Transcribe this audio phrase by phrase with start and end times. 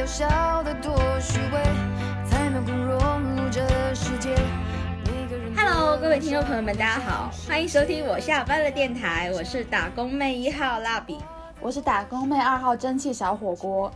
[0.00, 1.62] 要笑得多虚伪，
[2.24, 3.60] 才能够融入这
[3.94, 4.34] 世界。
[5.54, 11.18] Hello，各位听众朋友们，大家好，欢迎收听我下班了电台，我是打工妹一号蜡笔。
[11.60, 13.92] 我是打工妹二号蒸汽小火锅，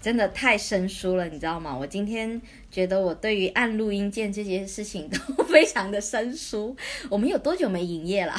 [0.00, 1.76] 真的太生疏了，你知道吗？
[1.78, 2.40] 我今天
[2.70, 6.74] 觉得我对于按录音键这件事情都非常的生疏。
[7.10, 8.34] 我们有多久没营业了？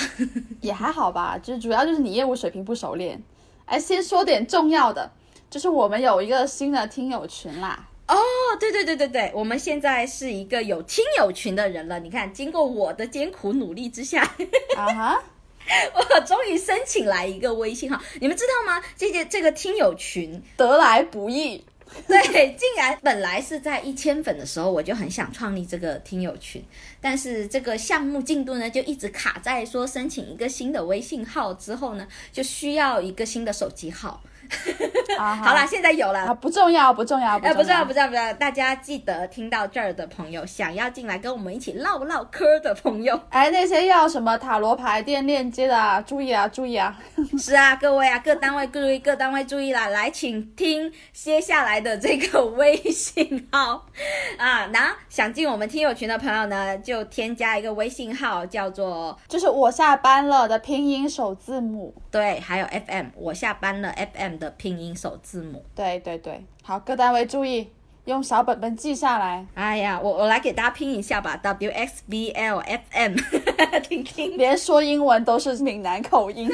[0.61, 3.21] 也还好吧，就是主要就是你业务水平不熟练。
[3.65, 5.11] 哎，先说点重要的，
[5.55, 7.87] 就是我们有一个新的听友群啦。
[8.09, 8.17] 哦，
[8.59, 11.97] 对对对对对，我们现在是一个有听友群的人了。
[12.01, 14.21] 你看，经过我的艰苦努力之下，
[14.75, 15.23] 啊哈，
[15.95, 18.03] 我终于申请来一个微信号。
[18.19, 18.83] 你们知道吗？
[18.97, 21.63] 这些这个听友群得来不易。
[22.05, 26.61] 对，竟然本来是在一千粉的时候，我就很想创立这个听友群，
[26.99, 34.21] 但是这个项目进度呢，就一直卡在说申请一个新的微信号之后呢，就需要一个新的手机号。
[35.17, 36.35] 啊好啦，现在有啊，了。
[36.35, 46.97] 不重要，不重要，哎，不重要，不重要，不重要，大家记得听到这儿的朋友，想要进来跟我们一起唠唠嗑的朋友，哎，那些要什么塔罗牌店链接的啊，注意啊，注意啊。
[47.37, 49.87] 是啊，各位啊，各单位注意，各单位注意啦！
[49.87, 53.85] 来，请听接下来的这个微信号
[54.37, 61.93] 啊，那想进我们听友群的朋友呢，就添加一个微信号，叫做就是我下班了的拼音首字母。
[62.11, 65.63] 对，还有 FM，我下班了 FM 的拼音首字母。
[65.75, 67.69] 对对对，好，各单位注意，
[68.05, 73.15] 用小本本记下来，哎呀，我我来给大家拼一下吧，W X B L F M，
[73.87, 74.37] 听听。
[74.37, 76.49] 连说英文都是闽南口音，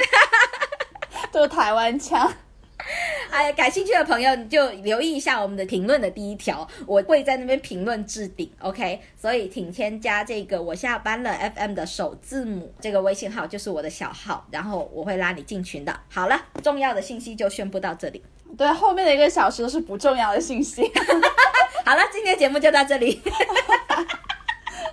[1.31, 2.31] 都是台湾腔。
[3.31, 8.99] 哎，感兴趣的朋友你就留意一下我们的评论的第一条，我会在那边评论置顶，OK？
[9.19, 15.97] 所以请添加这个我下班了 FM 的首字母，这个微信号就是我的小号，然后我会拉你进群的。
[16.09, 18.21] 好了，重要的信息就宣布到这里。
[18.57, 20.81] 对，后面的一个小时都是不重要的信息。
[21.85, 23.21] 好了，今天节目就到这里。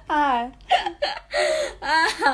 [0.08, 0.50] 哎，
[1.80, 1.88] 啊，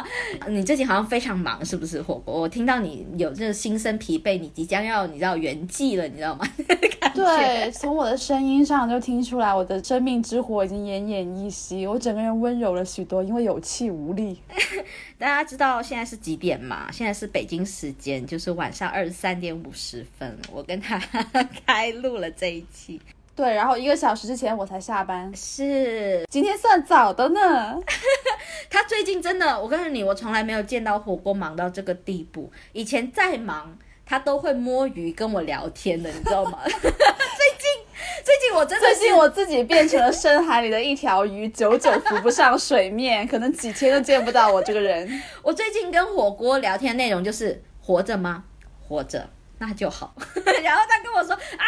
[0.48, 2.00] 你最近好像非常忙，是不是？
[2.00, 6.46] 火锅，我听到你有这个心生疲惫，你即将要你知道圆寂了，你知道吗？
[7.14, 14.40] 对，从我的声音上就听出来，我的生命之火已经奄奄一息，我整个人温柔了许多，因为有气无力。
[15.18, 16.88] 大家知道现在是几点吗？
[16.92, 20.38] 现在是北京时间，就是晚上二十三点五十分。
[20.52, 20.98] 我跟他
[21.66, 23.00] 开录了这一期，
[23.36, 27.80] 对，然后一个小时之前我才下班，是今天算早的呢。
[28.70, 32.52] 他最近真的，我告诉你，我从来没有见到火锅忙到这个地步。
[32.72, 36.60] 以前再忙，他都会摸鱼跟我聊天的，你知道吗？
[36.66, 37.68] 最近，
[38.24, 45.22] 最近我真的是最近我自己变成了深海里的一条鱼，久久浮不上水面，可能几天都见不到我这个人。
[45.42, 48.44] 我最近跟火锅聊天内容就是活着吗？
[48.86, 49.28] 活着，
[49.58, 50.14] 那就好。
[50.62, 51.66] 然后他跟我说啊，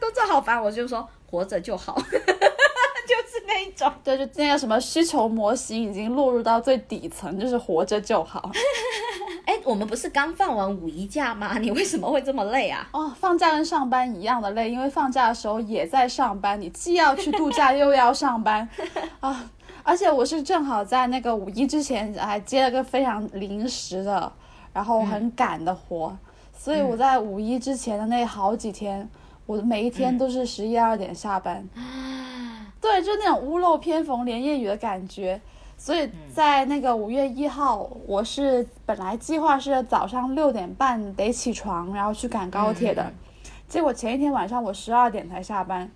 [0.00, 3.92] 工作好烦，我就说活着就好， 就是那一种。
[4.02, 8.50] 对，就那个什么需求模型已经落入到最底层，就是活着就好。
[9.46, 11.58] 哎，我们不是刚放完五一假吗？
[11.58, 12.88] 你为什么会这么累啊？
[12.92, 18.68] 哦，放假跟上班一样的累，因为放假的时候也在上班，你既要去度假又要上班
[19.20, 19.50] 啊！
[19.82, 24.32] 而且我是正好在那个五一之前还接了个非常临时的，
[24.72, 26.16] 然后很赶的活，
[26.56, 29.06] 所以我在五一之前的那好几天，
[29.46, 31.66] 我每一天都是十一二点下班。
[32.80, 35.40] 对，就那种屋漏偏逢连夜雨的感觉。
[35.76, 43.14] 所以在那个五月一号，我是本来计划是早上六点半得起床，然后去赶高铁的，嗯
[43.66, 45.90] 结果前一天晚上我十二点才下班，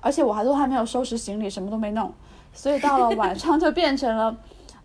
[0.00, 2.12] 而且我还都还没有收拾行李，什么都没弄，
[2.52, 4.36] 所以到了晚上就变成了，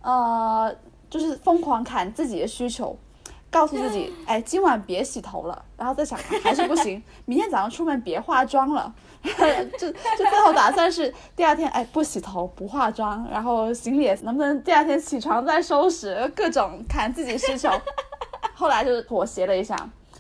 [0.02, 0.76] 呃，
[1.10, 2.96] 就是疯狂砍自己的需求。
[3.56, 8.94] 告诉自己， 哎，今晚别洗头了，然后再想、啊还是不行， 明天早上出门别化妆了，
[9.24, 17.70] 就就最后打算是第二天，哎，不洗头不化妆，然后行李也能不能第二天起床再收拾，各种砍自己需求。
[18.54, 19.74] 后来就是妥协了一下，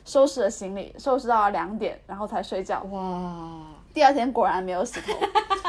[0.05, 2.81] 收拾了行李，收拾到了两点，然后才睡觉。
[2.91, 3.01] 哇，
[3.93, 5.13] 第二天果然没有洗头，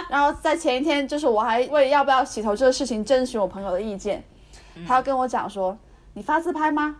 [0.09, 4.23] 然后在前一天，就是我还为要不要洗头这个事情征询我朋友的意见，
[4.87, 5.77] 他要跟我讲说，
[6.15, 6.97] 你发自拍吗？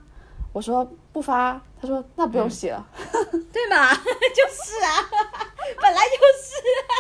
[0.57, 2.83] 我说不发，他说那不用洗了。
[3.53, 3.93] 对嘛？
[3.93, 5.07] 就是啊，
[5.83, 6.93] 本来就是啊。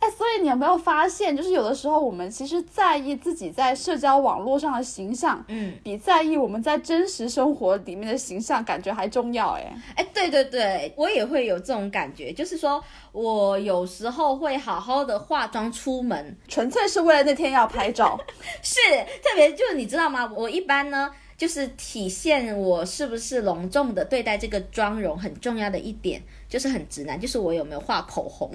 [0.00, 9.52] 哎，所以你有没有发现，就是有的时候我们其实在意自己在社交网络上的形象，嗯，比在意我们在真实生活里面的形象感觉还重要。
[9.52, 18.20] 哎，哎，对对对，我也会有这种感觉，就是说我有时候会好好的化妆出门，纯粹是为了那天要拍照。
[18.60, 18.78] 是
[19.22, 20.30] 特别就是你知道吗？
[20.36, 21.10] 我一般呢。
[21.42, 28.48] 就是体现我是不是隆重的对待这个妆容很重要的一点，就是很直男，就是我有没有画口红。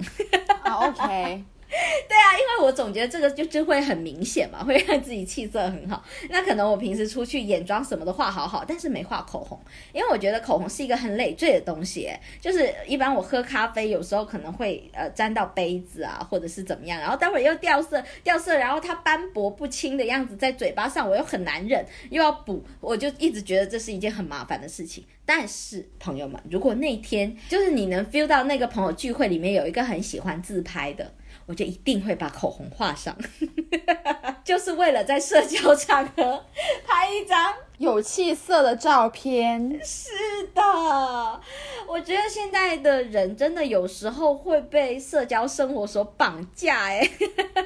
[0.62, 1.44] 啊，OK，
[2.08, 6.02] 对啊，因为我总觉得这个就就会很明显嘛，会让自己气色很好。
[6.30, 9.60] 那可能我平时出去眼妆什么都画好好，但是没画口红，
[9.92, 12.10] 因为我觉得口红是一个很累赘的东西。
[12.40, 25.04] 就是一般我喝咖啡，有时候可能会呃沾到杯子啊，或者是怎么样，然后待会儿又掉色掉色，然后它斑驳不清的样子在嘴巴上，我又很难忍，又要补，我就一直觉得这是一件很麻烦的事情。
[25.26, 31.12] 但是朋友们，如果那天就是你能 feel 到那个朋友聚会里面有一个很喜欢自拍的，
[31.48, 33.16] 我就一定会把口红画上，
[34.44, 36.44] 就是为了在社交场合
[36.86, 37.54] 拍一张。
[37.78, 40.10] 有气色的照片， 是
[40.52, 40.60] 的，
[41.86, 47.08] 我觉得现在的人真的有时候会被社交生活所绑架，哎，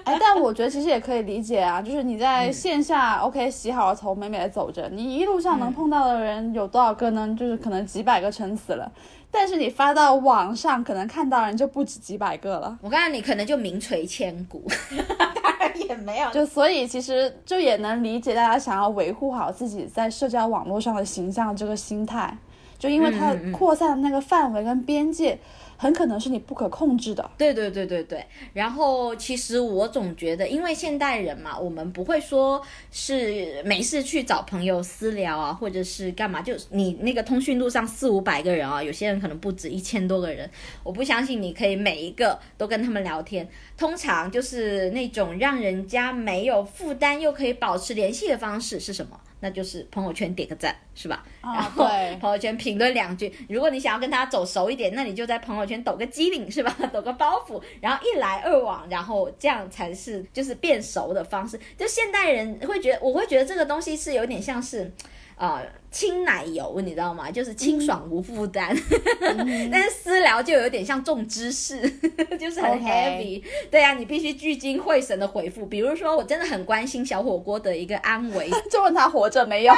[0.04, 7.34] 哎，但我觉得其实也可以理解啊，就是你在线下、OK 洗好了头，美美的走着，你一路上能碰到的人有多少个呢？
[7.40, 8.92] 就是可能几百个撑死了，
[9.34, 12.78] 但是你发到网上，可能看到人就不止几百个了。
[12.82, 14.62] 我告诉你，可能就名垂千古，
[15.42, 22.36] 当然也没有，就所以其实就也能理解大家想要维护好自己在社交网络上的形象这个心态，
[22.78, 25.38] 就因为它扩散的那个范围跟边界，
[25.82, 27.28] 很可能是你不可控制的。
[27.36, 32.62] 对对对对对，然后其实我总觉得，因为现代人嘛，我们不会说
[32.92, 40.48] 是没事去找朋友私聊啊，或者是干嘛，就你那个通讯录上四五百个人啊，有些人可能不止一千多个人，
[40.84, 43.48] 我不相信你可以每一个都跟他们聊天。
[43.76, 49.18] 通常就是那种让人家没有负担又可以保持联系的方式是什么？
[49.42, 51.24] 那就是朋友圈点个赞，是吧？
[51.40, 51.84] 啊然后
[52.20, 53.30] 朋友圈评论两句。
[53.48, 56.74] 如果你想要跟他走熟一点，那你就在朋友圈抖个机灵，是吧？
[56.94, 61.58] 抖个包袱，然后一来二往，然后这样才是就是变熟的方式。
[61.76, 64.90] 就现代人会觉得，我会觉得这个东西是有点像是。
[65.36, 67.30] 呃，轻奶油你知道吗？
[67.30, 68.76] 就是清爽无负担，
[69.70, 71.80] 但是私聊就有点像重知识，
[72.38, 73.42] 就是很 heavy。
[73.70, 75.66] 对啊，你必须聚精会神的回复。
[75.66, 79.74] 比如说，我真的很关心小火锅的一个安危， 就问他活着没有？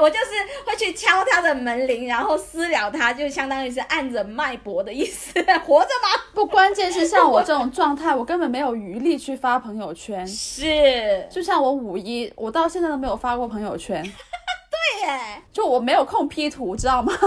[0.00, 0.26] 我就是
[0.64, 5.32] 会去敲他的门铃，然后私聊他，就相当于是按着脉搏的意思，
[5.66, 6.08] 活着吗？
[6.32, 10.24] 不，关键是像我这种状态，我根本没有余力去发朋友圈。
[10.26, 14.00] 是，就像我五一，我到现在都没有发过朋友圈，
[15.02, 17.12] 对耶，就我没有空 P 图，知道吗？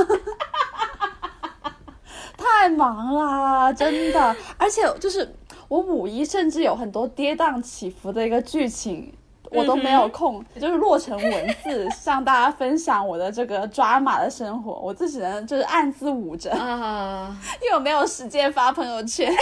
[2.38, 5.36] 太忙啦，真的，而且就是
[5.68, 9.14] 我五一甚至有很多跌宕起伏的一个剧情。
[9.52, 19.32] 我都没有空，就是落成文字向大家分享我的这个抓马的生活，我自己呢就是暗自捂着，啊、因为我没有时间发朋友圈。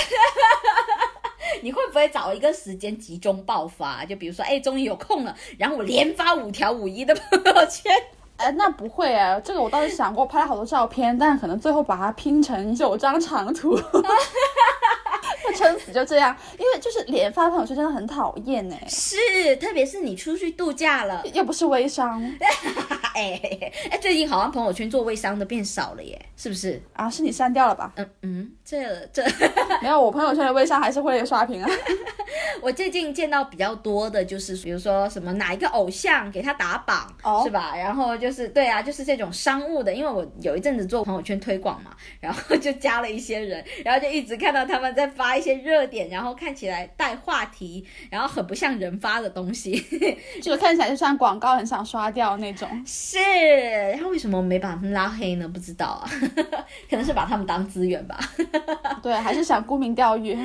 [1.61, 4.05] 你会不会找一个时间集中爆发？
[4.05, 7.91] 就比如说，哎，终于有空了，然后我连发五条五一的朋友圈。
[8.39, 13.77] 哎，那不会哎，这个我倒是想过拍了好多照片，但可能最后把它拼成九张长图，
[15.43, 16.35] 就撑死就这样。
[16.57, 19.17] 因为就是连发朋友圈真的很讨厌哎，是，
[19.57, 22.21] 特别是你出去度假了，又不是微商
[23.15, 23.39] 哎
[23.91, 26.81] 哎，最近好像朋友圈做微商的变少了耶，是不是？
[26.93, 27.91] 啊，是你删掉了吧？
[27.95, 29.23] 嗯嗯，这这。
[29.81, 31.69] 没有，我朋友圈的微商还是会刷屏啊。
[32.61, 37.73] 我最近见到比较多的就是，比如说什么哪一个偶像给他打榜，哦是吧？
[37.75, 49.73] 然后就是对啊，就是这种商务的，因为我有一阵子做朋友圈推广嘛，然后就加了一些人，然后就一直看到他们在发一些热点，然后看起来带话题，然后很不像人发的东西，
[50.41, 52.67] 这个看起来就像广告，很想刷掉那种。
[52.85, 55.47] 是，然后为什么没把他们拉黑呢？
[55.47, 56.09] 不知道啊，
[56.89, 58.19] 可能是把他们当资源吧。
[59.01, 60.37] 对，还是想沽名钓誉。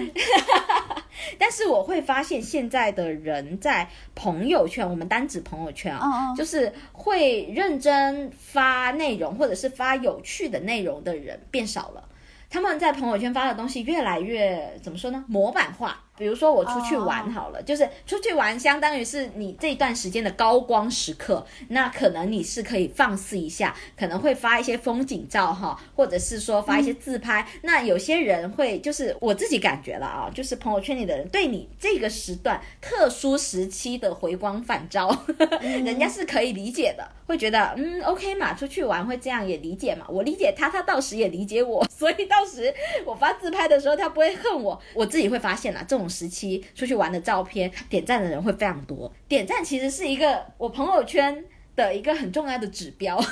[1.39, 12.09] 但是我会发现现在的人在朋友圈，我们单指朋友圈啊，就是会认真发内容或者是发有趣的内容的人变少了。
[12.51, 15.25] 他们在朋友圈发的东西越来越怎么说呢？
[15.27, 16.05] 模板化。
[16.17, 21.45] 比如说我出去玩好了就是出去玩，相当于是你这段时间的高光时刻。
[21.69, 27.47] 那可能你是可以放肆一下，可能会发一些风景照哈，或者是说发一些自拍。
[27.63, 35.25] 那有些人会就是我自己感觉了啊，就是朋友圈里的人对你这个时段特殊时期的回光返照，
[35.61, 42.73] 人家是可以理解的，会觉得嗯 OK 嘛，出去玩会这样也理解嘛，我理解他，他到时也理解我， 所以到时
[43.05, 51.45] 我发自拍的时候他不会恨我，我自己会发现啦，这种时期出去玩的照片点赞的人会非常多，点赞其实是一个我朋友圈
[51.77, 53.19] 的一个很重要的指标。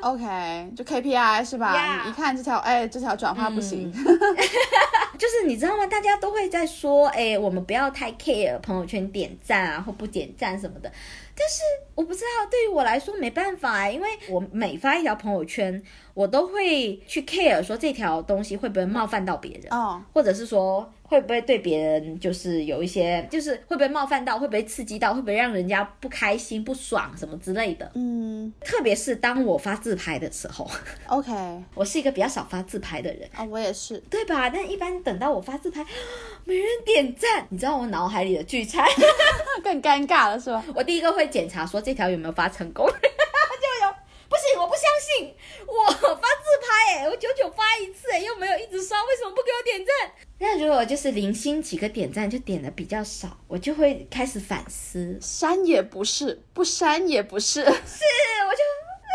[0.00, 3.90] OK，就 KPI 是吧一看这条，哎，这条转发不行。
[5.16, 5.86] 就是你知道吗？
[5.86, 10.92] 大家都会在说，哎，我们不要太 care 朋友圈点赞啊或不点赞什么的。
[11.36, 11.62] 但是
[11.94, 27.90] 我不知道，对于我来说没办法哎，因为我每发一条朋友圈，我都会去 care 说这条东西会不会冒犯到别人，哦，或者是说会不会对别人就是有一些，就是会不会冒犯到，会不会刺激到，会不会让人家不开心、不爽什么之类的。
[27.94, 30.68] 嗯特别是当我发自拍的时候
[31.06, 31.30] ，，OK，
[31.74, 34.48] 我是一个比较少发自拍的人，啊，我也是，对吧？
[34.50, 35.84] 但一般等到我发自拍，
[36.44, 38.84] 没人点赞，你知道我脑海里的聚餐，
[39.62, 40.64] 更尴尬了是吧？
[40.74, 43.94] 我第一个会检查说这条有没有发成功， 就有。
[44.26, 45.32] 不行，我不相信，
[45.76, 50.12] 我发自拍哎，我九九发一次哎，又没有一直刷，为什么不给我点赞？
[50.38, 58.62] 那如果就是零星几个点赞就点的比较少，我就会开始反思，删也不是，不删也不是，是，我就，
[59.04, 59.14] 嗯，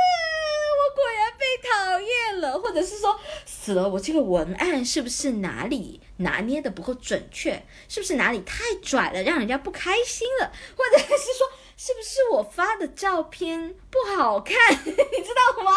[0.79, 7.63] 我果然被讨厌了，或者是说，死了，我这个文案是不是哪里拿捏的不够准确？
[7.87, 10.51] 是不是哪里太拽了，让人家不开心了？
[10.75, 11.47] 或者是说，
[11.77, 14.55] 是不是我发的照片不好看？
[14.85, 15.71] 你知道吗？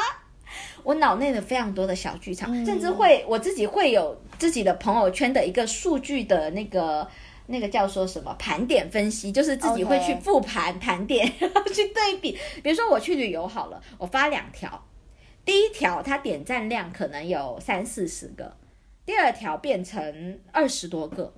[0.82, 7.06] 我脑内的非常多的小剧场，甚至会我自己会有自己的朋友圈的一个数据的那个
[7.46, 12.38] 那个叫说什么盘点分析，就是自己会去复盘盘点， 然后去对比。
[12.62, 14.84] 比如说我去旅游好了，我发两条，
[15.44, 18.56] 第一条它点赞量可能有三四十个，
[19.04, 21.32] 第二条变成二十多个，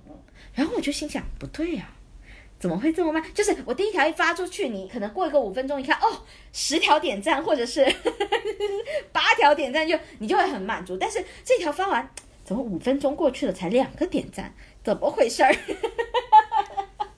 [0.53, 1.94] 然后我就心想不对呀、
[2.59, 3.23] 怎么会这么慢？
[3.33, 7.85] 就是我第一条一发出去，你可能过一个五分钟，一看哦，十条点赞或者是
[9.11, 10.97] 八条点赞就，你就会很满足。
[10.97, 12.09] 但是这条发完，
[12.43, 14.53] 怎么五分钟过去了才两个点赞？
[14.83, 15.55] 怎么回事儿？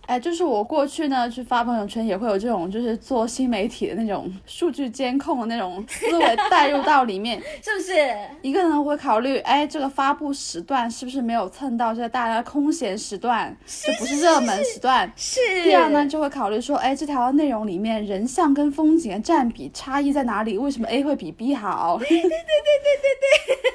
[0.07, 7.39] 哎，就是我过去呢去发朋友圈也会有这种，就是做新媒体的那种数据监控的那种思维 带入到里面。
[7.61, 7.93] 是不是？
[8.41, 15.11] 一个呢会考虑，哎，这个发布时段是不是没有蹭到这个大家空闲时段，这不是热门时段。
[15.15, 15.39] 是。
[15.63, 20.57] 第二呢，就会考虑说，哎，这条内容里面人像跟风景的占比差异在哪里？
[20.57, 21.97] 为什么 A 会比 B 好？
[21.99, 23.71] 对对对对对对对。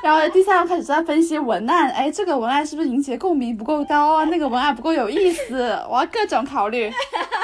[0.02, 4.24] 然后第三个开始在分析文案，哎，这个文案是不是引起的共鸣不够高啊？
[4.24, 6.90] 那个文案不够有意思，我要各种考虑，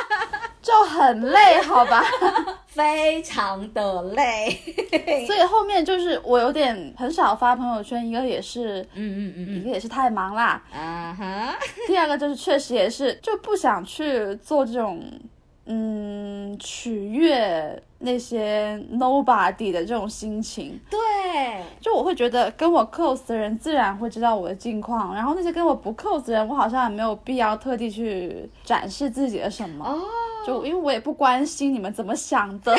[0.63, 2.03] 就很累，好吧？
[2.67, 4.51] 非常的累。
[5.27, 11.57] 所以后面就是我有点很少发朋友圈，一个也是，嗯嗯嗯一个也是太忙啦，嗯，啊哈，
[11.87, 15.03] 第二个就是确实也是就不想去做这种，
[15.69, 20.81] 嗯，取悦那些 nobody 的这种心情。
[20.89, 20.99] 对，
[21.81, 29.85] 就我会觉得跟我 close 的人自然会知道我的近况，然后那些跟我不 close 的人，我好像也没有必要特地去展示自己的什么。
[29.85, 30.01] 哦，
[30.47, 32.73] 就因为我也不关心你们怎么想的。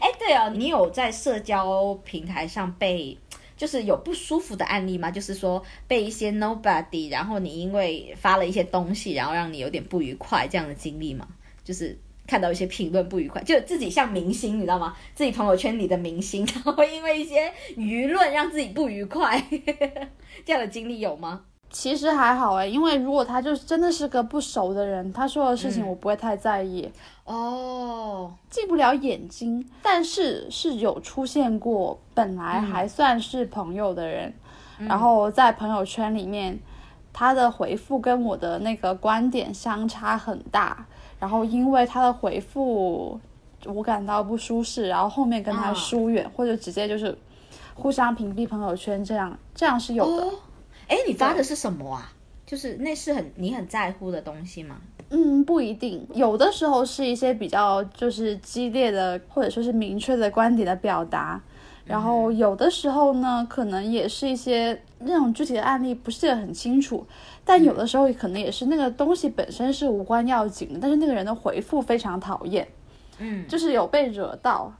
[0.00, 3.16] 哎，对哦，你有在社交平台上被
[3.56, 5.08] 就是有不舒服的案例吗？
[5.08, 11.28] 就是说被一些 nobody，然后你因为发了一些东西，然后让你有点不愉快这样的经历吗？
[11.64, 14.94] 就是看到一些评论不愉快，就自己像明星，你知道吗？
[15.14, 19.42] 自己朋友圈里的明星， 然后因为一些舆论让自己不愉快，
[20.44, 21.42] 这样的经历有吗？
[21.70, 26.88] 其实还好哎，因为如果他就是真的是个不熟的人，他说的事情我不会太在意。
[27.24, 34.32] 哦，进不了眼睛，但是是有出现过本来还算是朋友的人，
[34.78, 36.56] 然后在朋友圈里面，
[37.14, 40.84] 他的回复跟我的那个观点相差很大，
[41.18, 43.18] 然后因为他的回复
[43.64, 47.16] 我感到不舒适，然后后面跟他啊疏远，或者直接就是
[47.74, 50.26] 互相屏蔽朋友圈，这样这样是有的。
[50.26, 50.34] 哦，
[50.88, 52.12] 哎，你发的是什么啊？
[52.44, 54.76] 就是那是很你很在乎的东西吗？
[55.10, 61.40] 嗯，不一定，有的时候是一些比较就是激烈的，或者说是明确的观点的表达，
[61.84, 67.06] 然后有的时候呢，可能也是一些那种具体的案例不是记得很清楚，
[67.44, 72.66] 但有的时候可能也是那个东西本身是无关要紧的，但是那个人的回复非常讨厌，
[73.18, 74.72] 嗯就是有被惹到，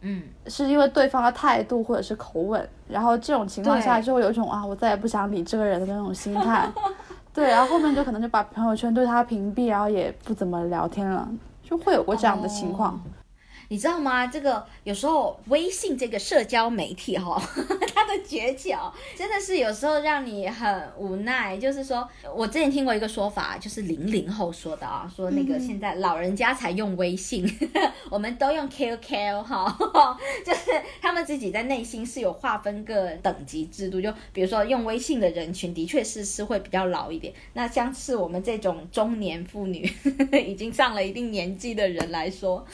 [0.00, 6.68] 嗯，是因为对方的态度或者是口吻，然后这种情况下就会有一种啊，我再也不想理这个人的那种心态。
[7.32, 11.28] 对，然后后面就可能就把朋友圈对他屏蔽，然后也不怎么聊天了，
[11.62, 13.00] 就会有过这样的情况。
[13.70, 14.26] 你知道吗？
[14.26, 17.38] 这个有时候微信这个社交媒体哈、
[17.94, 21.58] 它的诀窍真的是有时候让你很无奈。
[21.58, 27.46] 就是说我之前听过一个说法，就是零零后说的啊，说那个现在老人家才用微信，
[28.10, 29.76] 我们都用 QQ 哈，
[30.46, 30.70] 就是
[31.02, 39.92] 他们自己在内心是有划分个等级制度，就比如说用微信的人群的确是是会比较老一点，那像是我们这种中年妇女
[40.46, 42.66] 已经上了一定年纪的人来说。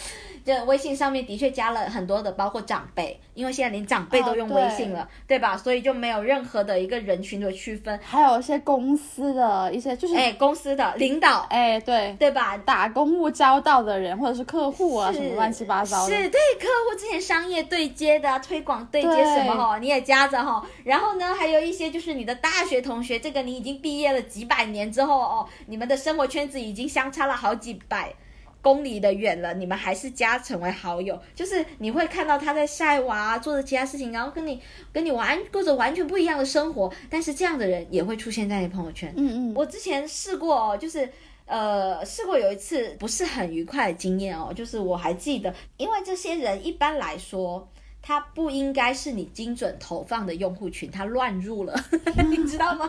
[0.46, 5.56] 这微信信上面的确加了很多的，包括长辈，因为现在连长辈都用哦微信了，对吧？
[5.56, 7.98] 所以就没有任何的一个人群的区分。
[8.04, 12.14] 还有一些公司的一些就是哎，公司的领导，哎对。
[12.18, 12.58] 对吧？
[12.58, 20.62] 打公务交道的人，或者是客户啊，什么乱七八糟的，是对客户之前商业对接的啊、推广对接什么哈，你也加着哈。
[20.84, 28.12] 然后呢，还有一些就是你的大学同学，这个你已经毕业了几百年之后哦，你们的生活圈子已经相差了好几百。
[28.64, 34.58] 公里的远了，你们还是加成为好友，就是你会看到他在晒娃、啊，做着其他事情，然后跟你
[34.90, 39.12] 跟你完过着完全不一样的生活，但是这样的人也会出现在你朋友圈。
[39.18, 41.06] 嗯嗯，我之前试过哦，就是
[41.44, 47.68] 呃试过有一次不是很愉快的经验哦，就是我还记得，因为这些人一般来说。
[48.06, 51.74] 他不应该是你精准投放的用户群，他乱入了，
[52.28, 52.86] 你知道吗？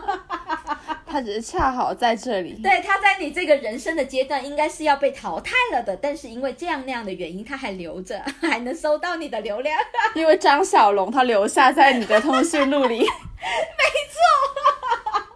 [1.16, 9.74] 他只是恰好在这里，对，他在你这个人生的阶段应该是要被淘汰了的，但是因为这样那样的原因，他还留着， 还能收到你的流量。
[10.14, 13.08] 因为张小龙他留下在你的通讯录里，没错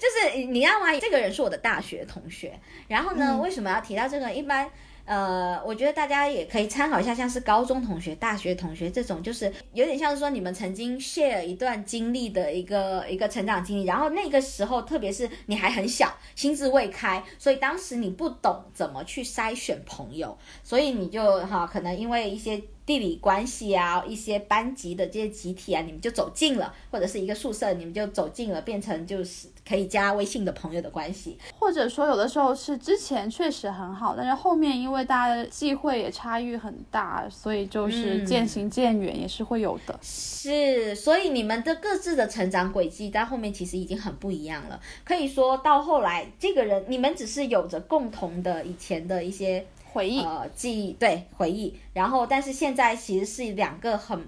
[0.03, 0.87] 就是你知道吗？
[1.01, 4.33] 这个人是我的大学同学，然后呢，嗯为什么要提到这个？
[4.33, 4.69] 一般。
[5.09, 31.37] 呃，我觉得大家也可以参考一下，像是高中同学、大学同学这种，就是有点像是说你们曾经 share 一段经历的一个一个成长经历，然后那个时候，特别是你还很小，心智未开，所以当时你不懂怎么去筛选朋友，所以你就哈，可能因为一些地理关系啊，一些班级的这些集体啊，你们就走近了，或者是一个宿舍，你们就走近了，变成就是可以加微信的朋友的关系。
[31.59, 40.01] 或者说有的时候是之前确实很好，但是后面因为大家的际会也差异很大，所以就是嗯渐行渐远也是会有的。
[40.01, 44.81] 是，所以你们的各自的成长轨迹在后面其实已经很不一样了。
[45.05, 54.25] 可以说到后来，这个人你们只是有着共同的以前的一些回忆，呃记忆，对回忆，然后但是现在其实是两个很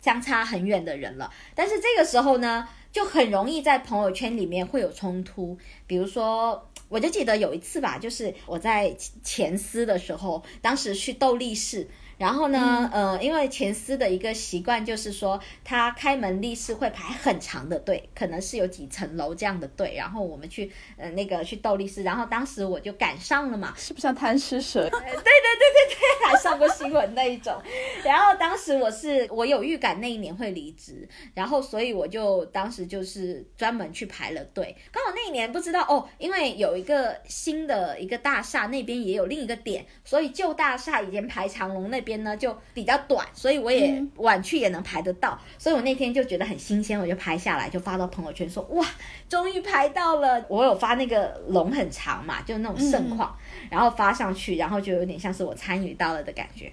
[0.00, 1.32] 相差很远的人了。
[1.54, 6.68] 但是这个时候呢，就很容易在朋友圈里面会有冲突，比如说。
[6.88, 11.88] 我就记得有一次吧，就是我在前司的时候，当时去斗力士，
[12.22, 24.82] 然后呢，呃，因为前司的一个习惯就是说，他开门立士会排很长的队，可能是有几层楼这样的队，然后我们去呃那个去斗力士，然后当时我就赶上了嘛，是不是像贪吃蛇？
[24.88, 27.60] 对对对对对还上过新闻那一种。
[28.04, 34.76] 然后当时我是我有预感那一年会离职，然后所以我就当时就是专门去排了队。
[34.92, 45.38] 刚好那一年不知道哦，因为有一个新的一个大厦那边也有另一个点，所以旧大厦已经排长龙那边呢就比较短，所以我也嗯晚去也能排得到。
[45.58, 48.86] 所以我那天就觉得很新鲜，我就拍下来就发到朋友圈说哇，
[49.28, 50.44] 终于排到了。
[50.48, 53.36] 我有发那个龙很长嘛，就那种盛况。
[53.70, 56.72] 然后发上去，然后就有点像是我参与到了的感觉。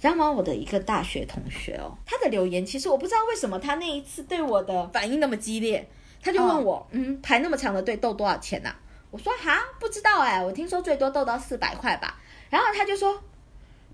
[0.00, 0.30] 知道吗？
[0.30, 5.86] 我的一个大学同学哦，他的留言其实我不知道为什么他那一次对我的反应那么激烈，
[6.22, 8.74] 他就问我，嗯，排那么长的队斗多少钱呐、
[9.10, 12.18] 我说哈，不知道哎，我听说最多斗到四百块吧。
[12.48, 13.22] 然后他就说，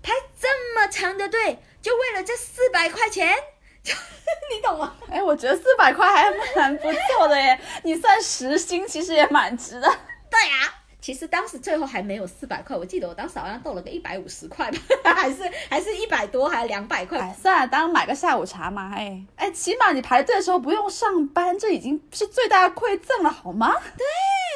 [0.01, 3.35] 排这么长的队，就为了这四百块钱，
[3.83, 3.93] 就
[4.53, 4.95] 你懂吗？
[5.11, 9.87] 哎，我觉得四百块还蛮不错的耶，你算时薪其实也蛮值的。
[10.29, 14.79] 对呀、其实当时最后还没有四百块，我记得我当时好像斗了个一百五十块吧，
[15.15, 17.19] 还是还是一百多，还是两百块。
[17.19, 23.73] 哎，算了，当买个下午茶嘛，哎哎，起码你排队的时候不用上班，这已经是最大的馈赠了，好吗？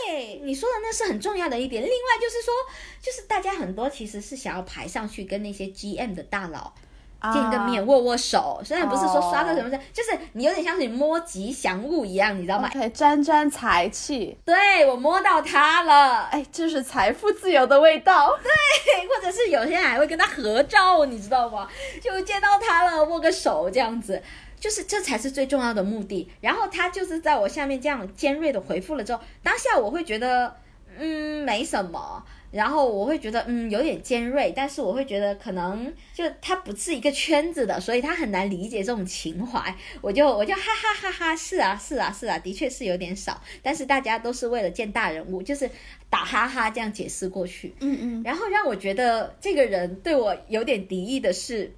[0.08, 1.82] 对，你说的那是很重要的一点。
[1.82, 2.54] 另外就是说，
[3.02, 6.74] 就是大家很多其实是想要排上去跟那些 GM 的大佬
[7.22, 18.38] 见个面、啊握握手，虽然不是说刷个什么哦的，就是你有点像是你摸吉祥物一样，你知道吗？OK，沾沾财气，对我摸到它了，哎，这是财富自由的味道。
[18.42, 21.68] 对或者是有些人还会跟他合照，你知道吗？
[22.02, 24.22] 就见到他了，握个手这样子。
[24.60, 26.32] 就是这才是最重要的目的。
[26.40, 30.56] 然后他就是在我下面这样尖锐的回复了之后，当下我会觉得，
[31.00, 32.24] 嗯，没什么。
[32.52, 39.74] 然后我会觉得，嗯，有点尖锐，但是我会觉得可能就他不是一个圈子的，所以他很难理解这种情怀。
[40.02, 45.70] 我就我就哈哈哈哈，是啊是啊是啊，的确是有点少，但是大家都是为了见大人物，就是
[46.10, 47.74] 打哈哈这样解释过去。
[47.80, 51.74] 嗯嗯，然后让我觉得这个人对我有点敌意的是，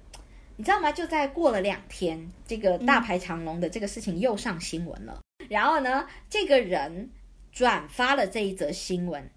[0.56, 0.90] 你知道吗？
[0.90, 5.20] 就在过了两天，这个大排长龙的这个事情又上新闻了。
[5.48, 7.10] 然后呢，这个人
[7.52, 9.30] 转发了这一则新闻。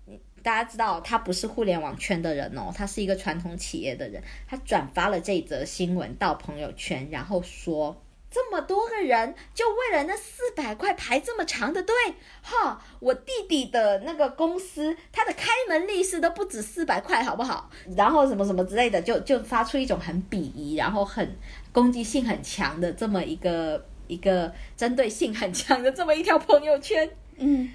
[0.47, 4.23] 大家知道他不是互联网圈的人哦，他是一个传统企业的人。
[4.47, 11.93] 他转发了这则新闻到朋友圈，然后说这么多个人，就为了那四百块排这么长的队，
[12.41, 12.81] 哈！
[13.01, 17.69] 我弟弟的那个公司，他的开门利是都不止四百块，好不好？
[17.97, 21.35] 然后什么什么之类的，就就发出一种很鄙夷，然后很
[21.73, 27.09] 攻击性很强的这么一个一个针对性很强的这么一条朋友圈。
[27.35, 27.69] 嗯，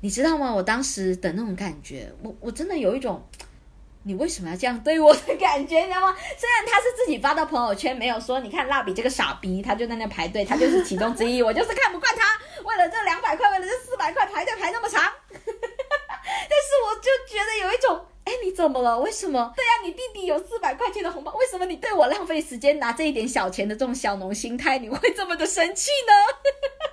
[0.00, 0.54] 你知道吗？
[0.54, 3.26] 我当时的那种感觉，我我真的有一种，
[4.04, 6.14] 你为什么要这样对我的感觉，你知道吗？
[6.38, 15.48] 虽然他是自己发到朋友圈，没有说你看蜡笔这个傻逼，他就在那排队，他就是其中之一，我就是看不惯他，为了这两百块，为了这四百块排队排那么长， 但是
[16.84, 18.06] 我就觉得有一种。
[18.26, 18.98] 哎，你怎么了？
[18.98, 19.52] 为什么？
[19.54, 26.12] 对呀、你弟弟有四百块钱的红包，为什么你对我浪费时间拿这一点小钱的这种小农心态，你会这么的生气呢？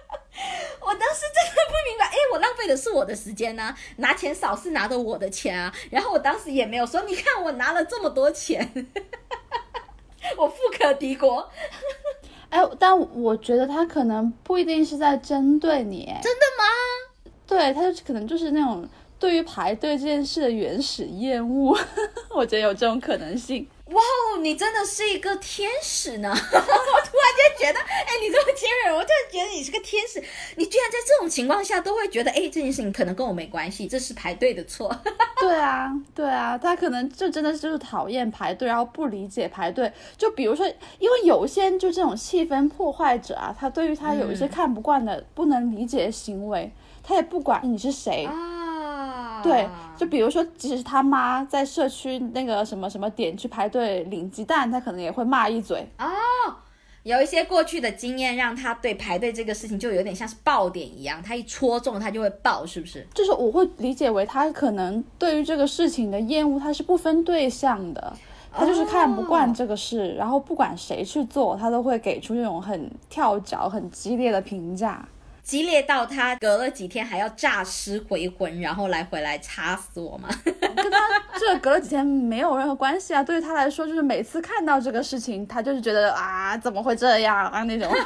[0.86, 5.74] 我当时真的不明白，哎，我浪费的是我的时间呢、拿钱少是拿的我的钱啊。
[5.90, 8.88] 然后我当时也没有说，你看我拿了这么多钱，
[10.38, 11.50] 我富可敌国，
[12.50, 17.32] 哎，但我觉得他可能不一定是在针对你，哎真的吗？
[17.48, 18.88] 对，他就可能就是那种
[19.20, 21.78] 对于排队这件事的原始厌恶，
[22.32, 23.68] 我觉得有这种可能性。
[23.94, 26.30] 哇哦，你真的是一个天使呢！
[26.34, 30.20] 我突然间觉得，哎，你这么天人，我突然觉得你是个天使。
[30.56, 34.96] 你居然在这种情况下都会觉得，哎，这件事情可能跟我没关系，这是排队的错。
[35.40, 39.92] 对啊，对啊，他可能就真的就是讨厌排队，然后不理解排队。
[40.18, 40.66] 就比如说，
[40.98, 46.72] 因为有些就这种气氛破坏者啊，他对于他有一些看不惯的、不能理解的行为，
[47.04, 48.26] 他也不管你是谁。
[48.26, 48.34] 啊，
[49.44, 55.88] 对，就比如说，即使是他妈在社区那个什么什么点去排队领鸡蛋，他可能也会骂一嘴。
[56.00, 56.06] 哦
[57.04, 63.06] 有一些过去的经验，让他对排队这个事情就有点像是爆点一样，他一戳中他就会爆，是不是？
[63.14, 68.14] 就是我会理解为他可能对于这个事情的厌恶，他是不分对象的，
[68.54, 75.06] 他就是看不惯这个事，然后不管谁去做，他都会给出这种很跳脚、很激烈的评价。
[75.44, 80.30] 激烈到他隔了几天还要诈尸回魂，然后来回来插死我吗？
[80.44, 80.98] 跟他
[81.38, 87.92] 这隔了几天没有任何关系啊，对于他来说，就是每次看到这个事情，他就是觉得啊，怎么会这样啊那种。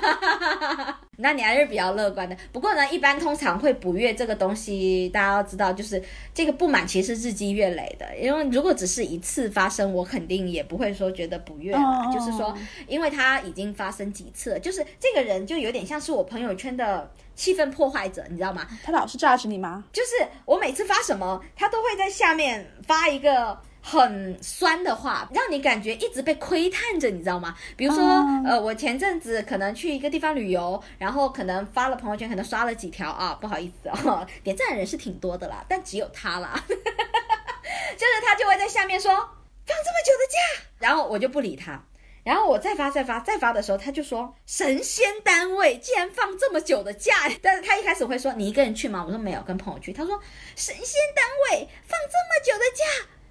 [1.19, 2.37] 那你还是比较乐观的。
[2.51, 6.01] 不过呢，一般通常会不悦这个东西，大家要知道，就是
[6.33, 8.05] 这个不满其实日积月累的。
[8.17, 12.05] 因为如果只是一次发生，我肯定也不会说觉得不悦啦。
[12.05, 12.55] 嗯就是说，
[12.87, 18.67] 因为它已经发生几次了，就是这个人就有点像是我朋友圈的气氛破坏者，你知道吗？
[18.83, 19.85] 他老是 judge 你吗？
[19.93, 20.09] 就是
[20.43, 27.55] 我每次发什么，他都会在下面发一个很酸的话，让你感觉一直被窥探着，你知道吗？
[27.77, 41.79] 比如说，嗯呃，我前阵子可能去一个地方旅游，然后可能发了朋友圈，可能刷了几条啊，不好意思哦， 点赞的人是挺多的啦，但只有他啦， 就是他就会在下面说放这么久的假，然后我就不理他。
[42.27, 49.01] 然后我再发再发再发的时候，他就说神仙单位竟然放这么久的假，但是他一开始会说你一个人去吗？
[49.01, 49.93] 我说没有，跟朋友去。
[49.93, 50.19] 他说
[50.53, 52.83] 神仙单位放这么久的假，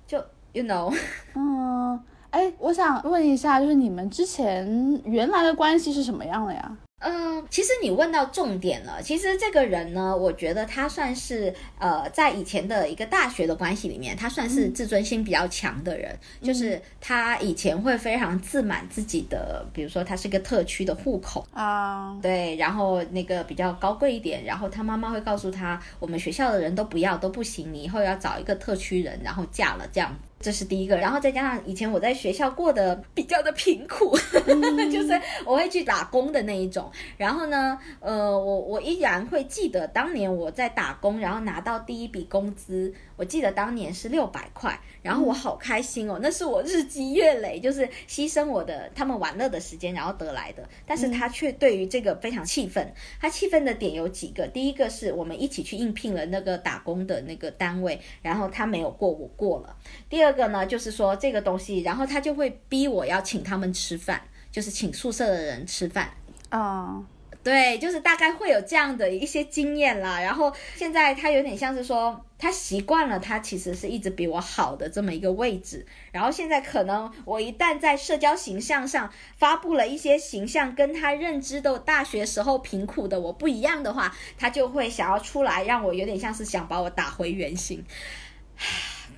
[0.07, 0.17] 就
[0.55, 0.99] you know，
[1.35, 6.75] 嗯，哎，我想问一下，就是你们之前原来的关系是什么样的呀？
[7.01, 9.03] 嗯，其实你问到重点了。
[9.03, 16.19] 其实这个人呢，我觉得他算是呃，在以前的一个大学的关系里面，他算是自尊心比较强的人。
[16.43, 30.17] 就是他以前会非常自满自己的，比如说他是个特区的户口，啊，对，然后那个比较高贵一点，然后他妈妈会告诉他，我们学校的人都不要，都不行，你以后要找一个特区人，然后嫁了这样。
[30.38, 34.16] 这是第一个，然后再加上以前我在学校过得比较的贫苦，
[34.92, 36.90] 就是我会去打工的那一种。
[37.16, 50.68] 然后呢，呃，我我依然会记得当年我在打工，然后拿到第一笔工资，我记得当年是六百块，然后我好开心哦，那是我日积月累，就是牺牲我的他们玩乐的时间，然后得来的。
[50.87, 59.75] 但是他却对于这个非常气愤，他气愤的点有几个，第一个是我们一起去应聘了那个打工的那个单位，然后他没有过，我过了。
[60.09, 66.11] 第二个呢，就是说这个东西，然后他就会逼我要请他们吃饭，就是请宿舍的人吃饭。
[66.51, 67.05] 哦，
[67.43, 70.21] 对，就是大概会有这样的一些经验啦。
[70.21, 75.87] 然后现在他有点像是说，他习惯了，他其实是一直比我好的这么一个位置。
[76.12, 87.85] 然后现在可能我一旦在社交形象上发布了一些形象跟他认知的大学时候贫苦的我不一样的话，他就会想要出来，让我有点像是想把我打回原形。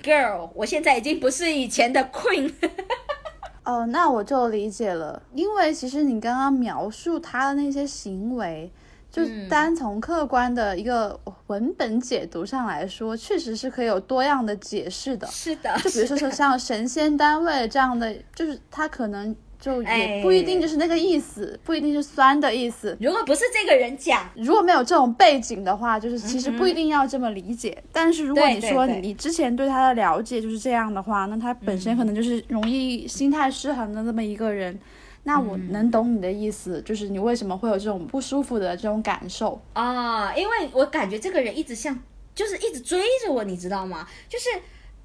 [0.02, 2.52] Girl，我现在已经不是以前的 Queen。
[3.64, 8.72] 哦，那我就理解了，因为其实你刚刚描述他的那些行为，
[9.10, 15.26] 就单从客观的一个文本解读上来说，确实是可以有多样的解释的。
[15.26, 22.96] 是的，就比如说说像神仙单位这样的，就是他可能就哎也不一定就是那个意思，不一定是酸的意思。
[23.00, 27.82] 如果不是这个人讲，如果没有这种背景的话，就是其实不一定要这么理解。
[27.92, 34.78] 但是如果你说你之前对他的了解就是这样的话，那他本身可能就是容易心态失衡的这么一个人。
[35.24, 39.60] 那我能懂你的意思，就是你为什么会有这种不舒服的这种感受。
[39.74, 41.98] 啊，因为我感觉这个人一直像，
[42.34, 44.08] 就是一直追着我，你知道吗？
[44.26, 44.48] 就是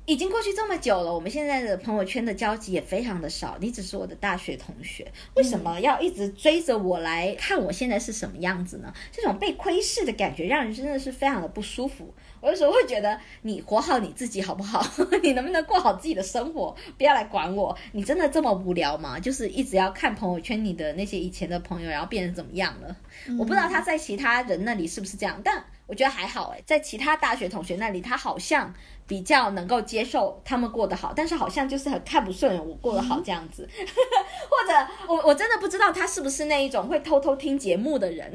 [0.06, 3.58] 已经过去这么久了，我们现在的朋友圈的交集也非常的少。
[3.62, 8.94] 你只是我的大学同学，为什么要一直追着我来看我现在是什么样子呢？
[9.13, 12.13] 这种被窥视的感觉，让人真的是非常的不舒服。
[12.42, 14.86] 我有时候会觉得，你活好你自己好不好？
[15.24, 16.76] 你能不能过好自己的生活？
[16.98, 17.74] 不要来管我。
[17.94, 19.18] 你真的这么无聊吗？
[19.18, 22.94] 就是一直要看朋友圈你的那些以前的朋友，然后变成怎么样了？
[23.39, 25.63] 我不知道他在其他人那里是不是这样，但
[25.94, 28.74] 我觉得还好诶，在其他大学同学那里，他好像
[29.06, 34.74] 比较能够接受他们过得好，但是好像就是很看不顺眼我过得好这样子， 或者
[35.08, 38.34] 我我真的不知道他是不是那一种会偷偷听节目的人。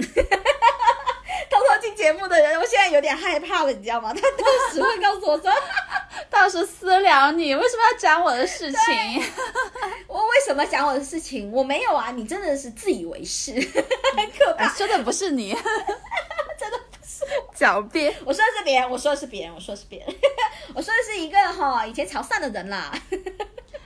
[1.78, 4.12] 偷偷听节目的人，我现在有点害怕了，你知道吗？
[4.14, 5.50] 他当时会告诉我说，
[6.28, 9.22] 倒是私聊你，为什么要讲我的事情？
[10.08, 11.50] 我为什么讲我的事情？
[11.52, 14.68] 我没有啊，你真的是自以为是，很可怕。
[14.70, 15.52] 说的不是你，
[16.58, 17.24] 真的不是
[17.56, 18.12] 狡辩。
[18.24, 20.08] 我说的是别人，我说的是别人，我说的是别人，
[20.74, 22.92] 我说的是一个哈以前潮汕的人啦。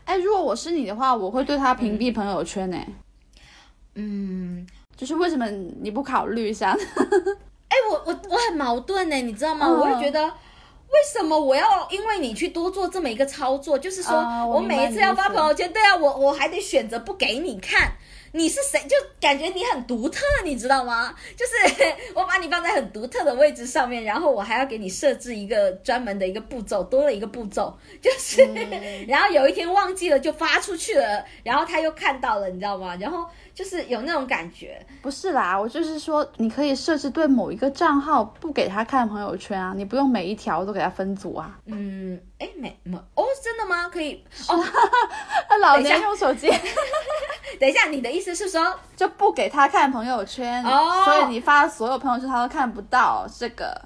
[0.04, 2.78] 哎，如果我是你的话，我会对他屏蔽朋友圈呢、
[3.94, 5.46] 嗯，就是为什么
[5.82, 6.76] 你不考虑一下？
[7.72, 9.66] 哎、我我我很矛盾呢，你知道吗？
[9.66, 10.22] 嗯我会觉得。
[10.92, 13.78] 为什么我要因为你去多做这么一个操作？
[13.78, 14.12] 就是说、
[14.46, 17.92] 我每一次要发朋友圈，对啊，我我还得选择不给你看。
[18.32, 18.80] 你是谁？
[18.88, 21.14] 就感觉你很独特，你知道吗？
[21.36, 21.52] 就是
[22.14, 28.42] 我把你放在很独特的位置上面，然后我还要给你设置一个专门的一个步骤，多了一个步骤， 就是、
[29.06, 32.96] 然后有一天忘记了就发出去了，然后他又看到了，你知道吗？
[32.98, 41.58] 然后就是有那种感觉，不是啦，我就是说，你可以设置对某一个账号不给他看朋友圈啊，你不用每一条都给他分组啊。
[41.66, 43.88] 嗯，哎，没没哦，真的吗？
[43.90, 44.64] 可以哦，
[45.50, 46.50] 那老年用手机
[47.58, 53.80] 等一下，你的意思是说，就不给他看朋友圈，哦所以你发所有朋友圈他都看不到这个。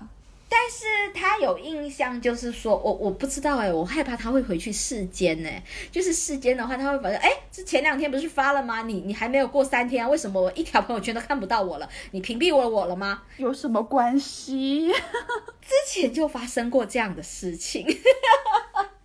[0.49, 5.51] 但是他有印象，就是说我我不知道哎，我害怕他会回去世间呢。
[5.91, 8.83] 就是世间的话，他会发现，哎，这前两天不是发了吗？
[8.83, 11.89] 你你还没有过三天啊，为什么我一条朋友圈都看不到我了？
[12.13, 13.23] 你屏蔽我我了吗？
[13.39, 14.93] 有什么关系？
[15.61, 17.85] 之前就发生过这样的事情。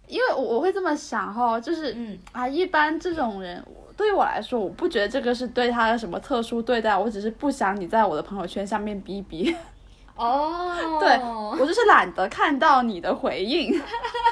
[0.07, 3.65] 因为我我会这么想哈，就是嗯啊，一般这种人，
[4.01, 9.55] 对于我来说，我不觉得这个是对他的什么特殊对待，我只是不想你在我的朋友圈下面逼逼。
[10.17, 11.19] 哦，对
[11.59, 13.79] 我就是懒得看到你的回应，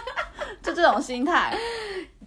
[0.63, 1.55] 就这种心态。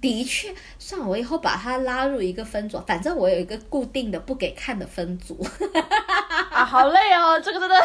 [0.02, 5.42] 的确，算了，我以后把他拉入一个分组，反正我有一个固定的不给看的分组。
[6.52, 7.76] 啊，好累哦，这个真的。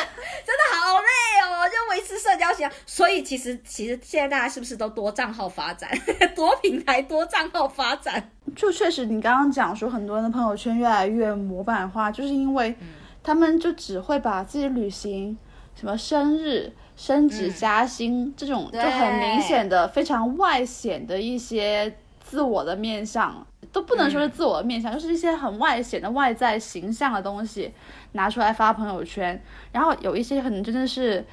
[0.47, 1.07] 真的好累
[1.43, 2.69] 哦，就维持社交型。
[2.85, 5.89] 所以其实其实现在大家是不是都多账号发展，
[6.35, 8.31] 多平台多账号发展？
[8.55, 12.73] 就确实，你刚刚讲说很多人的朋友圈越来越模板化，就是因为
[13.21, 15.37] 他们就只会把自己旅行、
[15.75, 21.93] 什么生日、升职加薪、这种就很明显的、非常外显的一些
[22.29, 27.73] 自我的面相，都不能说是自我的面相，就是一些很外显的外在形象的东西
[28.11, 31.25] 拿出来发朋友圈，然后有一些可能真的是。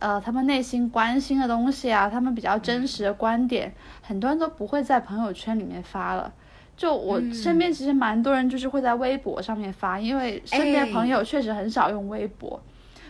[0.00, 6.32] 呃，他们内心关心的东西啊，他们比较真实的观点，很多人都不会在朋友圈里面发了。
[6.74, 12.58] 就我身边其实蛮多人就是会在微博上面发，因为身边朋友确实很少用微博，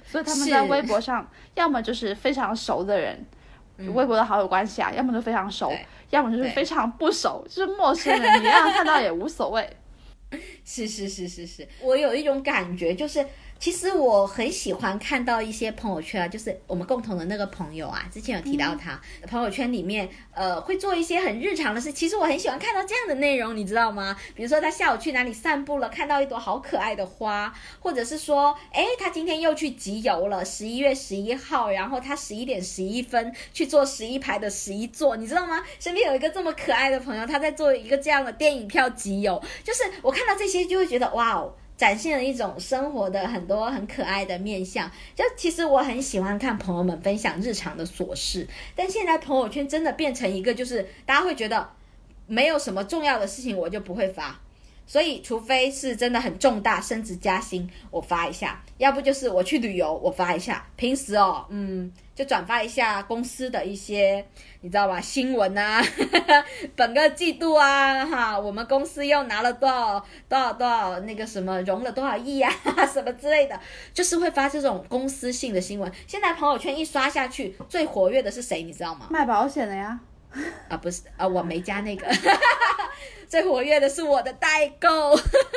[0.05, 1.25] 所以他们在微博上
[1.55, 3.25] 要么就是非常熟的人，
[3.89, 5.73] 微博的好友关系啊，要么就非常熟，
[6.11, 9.69] 要么就是非常不熟， 就是陌生人，你让他看到也无所谓。
[10.65, 13.27] 是是是是是，我有一种感觉，就是
[13.61, 21.93] 其实我很喜欢看到一些朋友圈啊，就是我们共同的那个朋友啊，之前有提到他、朋友圈里面，呃，会做一些很日常的事。
[21.93, 24.17] 其实我很喜欢看到这样的内容，你知道吗？
[24.35, 35.63] 比如说他下午去哪里散步了，看到一朵好可爱的花，或者是说，哎，他今天又去集邮了，十一月十一号，然后他十一点十一分去做十一排的十一座，你知道吗？
[35.79, 41.53] 身边有一个这么可爱的朋友，他在做一个这样的电影票集邮，就是我看到这些就会觉得哇哦。
[41.81, 51.71] 展现了一种生活的很多很可爱的面相，就其实我很喜欢看朋友们分享日常的琐事，但现在朋友圈真的变成一个，就是大家会觉得
[52.27, 54.39] 没有什么重要的事情我就不会发，
[54.87, 60.67] 所以除非是真的很重大升职加薪，我发一下；要不就是我去旅游，我发一下。
[60.77, 64.23] 平时哦，嗯，就转发一下公司的一些，
[64.63, 65.01] 你知道吧？
[65.01, 65.83] 新闻啊，
[66.77, 72.53] 本个季度啊，哈，我们公司又拿了多少多少多少那个什么，融了多少亿啊，
[72.87, 73.59] 什么之类的，
[73.95, 75.91] 就是会发这种公司性的新闻。
[76.07, 78.63] 现在朋友圈一刷下去，最活跃的是谁？
[78.63, 79.07] 你知道吗？
[79.11, 80.01] 卖保险的呀。
[80.69, 82.07] 啊，不是啊，我没加那个，
[83.27, 84.89] 最活跃的是我的代购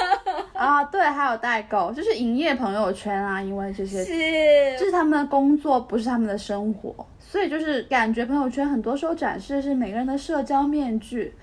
[0.54, 11.34] 啊，对，还有代购，就是营业朋友圈啊，因为这些是，这是他们的工作，不是他们的生活，所以就是感觉朋友圈很多时候展示的是每个人的社交面具，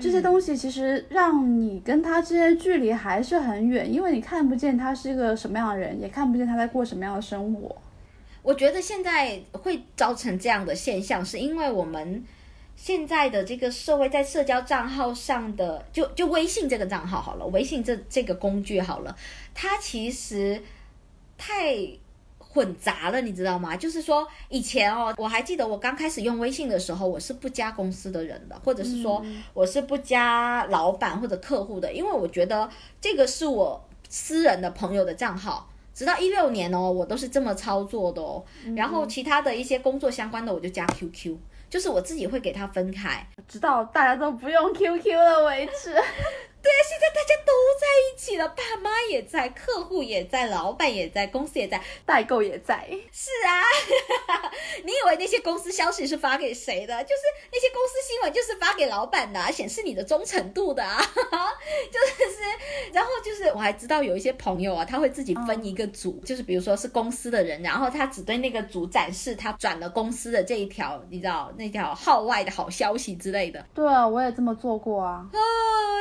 [0.00, 7.74] 这些东西其实让你跟他之间的距离还是很远，因为你看不见他是一个什么样的人，也看不见他在过什么样的生活。
[8.42, 12.24] 我觉得现在会造成这样的现象，是因为我们。
[12.76, 19.16] 现在的这个社会在社交账号上的，就就微信这个账号好了，微信这这个工具好了，
[19.54, 20.62] 它其实
[21.36, 21.74] 太
[22.38, 23.76] 混杂了，你知道吗？
[23.76, 35.68] 就是说以前哦，我还记得我刚开始用微信的时候，我是不加公司的人的，或者是说我是不加老板或者客户的，因为我觉得这个是我私人的朋友的账号。
[35.94, 38.44] 直到一六年哦，我都是这么操作的哦。
[38.76, 41.34] 然后其他的一些工作相关的，我就加 QQ。
[41.76, 45.92] 就是我自己会给他分开，直到大家都不用 QQ 了为止。
[46.66, 52.88] 对，现在大家都在一起了，爸妈也在，客户也在，老板也在，公司也在，代购也在。
[53.12, 53.62] 是啊，
[54.82, 57.04] 你以为那些公司消息是发给谁的？
[57.04, 60.98] 就是那些公司新闻就是发给老板的，显示你的忠诚度的啊。
[61.92, 62.40] 就是，
[62.92, 63.05] 然后
[63.36, 73.62] 就是我还知道有一些朋友啊，他会自己分一个组，就是比如说是公司的人，然后他只对那个组展示他转了公司的这一条，你知道那条号外的好消息之类的。
[73.74, 75.28] 对啊，我也这么做过啊。
[75.34, 75.38] 哦，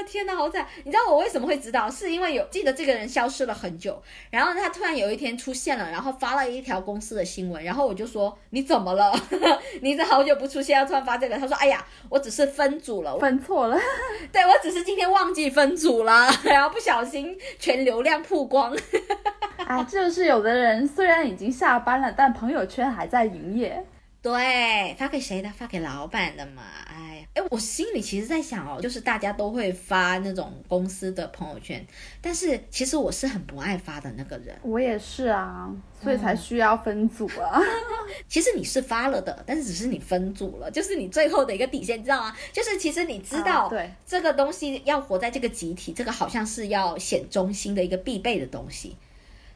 [0.08, 0.66] 天哪，好惨。
[0.86, 1.90] 你知道我为什么会知道？
[1.92, 9.14] 是因为有记得这个人消失了很久，然后他突然有一天出现了，然后发了一条公司的新闻，然后我就说你怎么了？
[9.82, 11.38] 你这好久不出现，要突然发这个？
[11.38, 13.78] 他说：哎呀，我只是分组了，分错了。
[14.32, 17.25] 对我只是今天忘记分组了，然后不小心
[17.60, 18.76] 全流量曝光。
[19.66, 23.86] 哎，就是有的人虽然已经下班了，但朋友圈还在营业。
[24.22, 25.50] 对，发给谁的？
[25.50, 26.64] 发给老板的嘛。
[26.88, 31.86] 哎，哎，我心里其实在想哦，就是大家都会发那种公司的朋友圈，
[32.22, 34.58] 但是其实我是很不爱发的那个人。
[34.64, 35.70] 我也是啊，
[36.02, 37.62] 所以才需要分组啊。
[38.30, 42.34] 其实你是发了的，但是只是你分组了，就是你最后的一个底线，你知道吗？
[42.54, 48.96] 就是其实你知道，对这个东西要活在这个集体，这个好像是要显忠心的一个必备的东西。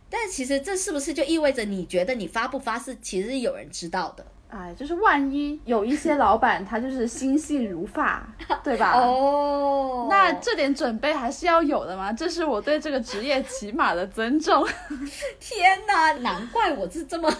[0.10, 4.26] 但其实这是不是就意味着你觉得你发不发是其实有人知道的？
[4.52, 8.28] 哎，就是万一有一些老板他就是心细如发，
[8.64, 8.94] 对吧？
[8.94, 14.68] 哦，那这点准备还是要有的嘛，这是我对这个职业起码的尊重。
[15.40, 17.32] 天哪，难怪我是这么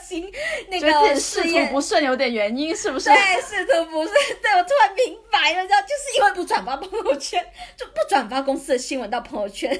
[0.00, 0.30] 心
[0.68, 3.10] 那个事业不顺，有点原因是不是？
[3.10, 7.44] 对，仕途不顺，对我突然明白了，知道就是因为不转发朋友圈，
[7.76, 9.76] 就不转发公司的新闻到朋友圈。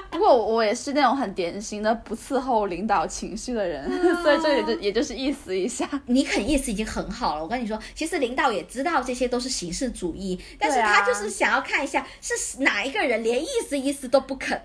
[0.10, 3.88] 不过我也是那种很典型的不伺候领导情绪的人，
[4.22, 5.88] 所以这也就也就是意思一下。
[6.06, 7.42] 你肯意思已经很好了。
[7.42, 14.60] 我跟你说，其实领导也知道这些都是形式主义，但是他就是想要看一下是哪一个人连意思意思都不肯。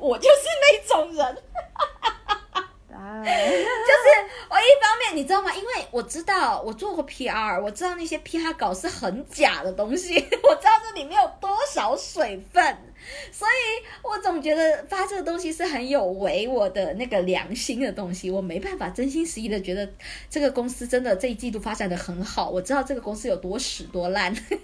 [0.00, 1.36] 我就是那种人。
[2.90, 4.06] 就是
[4.50, 5.54] 我一方面你知道吗？
[5.54, 12.76] 因为我知道我做过 PR，我知道那些 PR 稿是很假的东西， 我知道这里面有多少水分，
[13.32, 19.88] 所以我总觉得发这个东西是很有违我的那个良心的东西，我没办法真心实意的觉得
[20.28, 24.62] 这个公司真的这一季度发展的很好，我知道这个公司有多屎多烂， 所以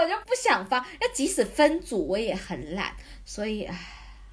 [0.00, 0.86] 我就不想发。
[1.00, 2.92] 那即使分组我也很懒，
[3.24, 3.76] 所以唉，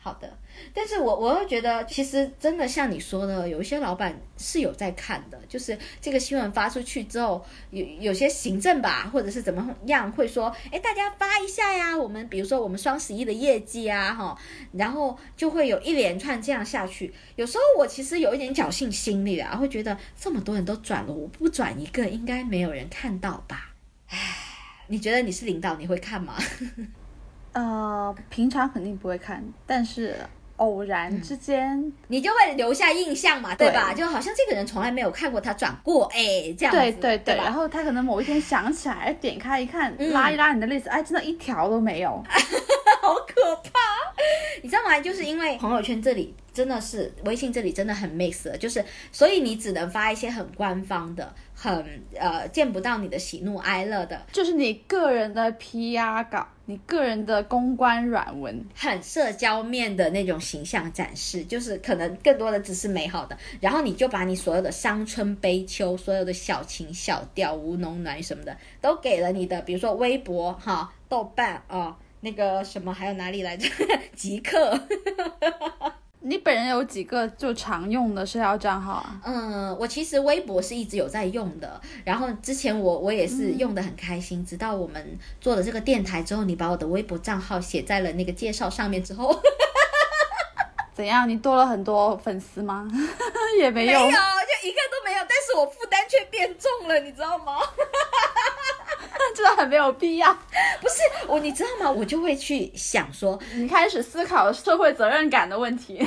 [0.08, 0.38] 好的。
[0.74, 14.40] 但是我我又觉得，其实真的像你说的，有一些老板是有在看的，就是这个新闻发出去之后，有有些行政吧，或者是怎么样，会说，哎，大家发一下呀，我们比如说我们双十一的业绩啊，哈，
[14.72, 17.14] 然后就会有一连串这样下去。
[17.36, 23.74] 有时候我其实有一点侥幸心理啊，会觉得这么多人都转了，我不转一个，应该没有人看到吧？
[24.08, 24.18] 唉，
[24.88, 26.36] 你觉得你是领导，你会看吗？
[27.58, 30.16] 呃，平常肯定不会看，但是。
[30.58, 33.94] 偶然之间，你就会留下印象嘛，对吧？
[33.94, 37.36] 就好像这个人从来没有看过他转过，哎，这样子，对对对。
[37.36, 42.10] 然后他可能某一天想起来，点开一看，拉一拉你的 list，哎，真的一条都没有。
[43.04, 43.72] 好可怕！
[44.64, 45.00] 你知道吗？
[45.00, 73.70] 就是因为朋友圈这里真的是微信这里真的很 mix 了，就是所以你只能发一些很官方的、很呃见不到你的喜怒哀乐的、就是你个人的 PR 稿，你个人的公关软文，很社交面的那种形象展示，就是可能更多的只是美好的，然后你就把你所有的伤春悲秋、所有的小情小调、吴侬软语什么的，都给了你的，比如说微博哈、豆瓣哦，那个什么还有哪里来着？
[74.16, 74.82] 极客。
[76.22, 79.22] 你本人有几个就常用的社交账号啊？
[79.24, 89.40] 嗯，我其实微博是一直有在用的，然后之前我我也是用的很开心，直到我们做了这个电台之后，你把我的微博账号写在了那个介绍上面之后，
[90.94, 91.30] 怎样？
[91.30, 92.88] 你多了很多粉丝吗？
[93.62, 97.60] 也没有，没有，就一个都没有，但是我负担却变重了，你知道吗？
[99.36, 100.34] 真的很没有必要。
[100.82, 100.96] 不是
[101.28, 101.92] 我，你知道吗？
[101.92, 106.06] 我就会去想说， 你开始思考社会责任感的问题。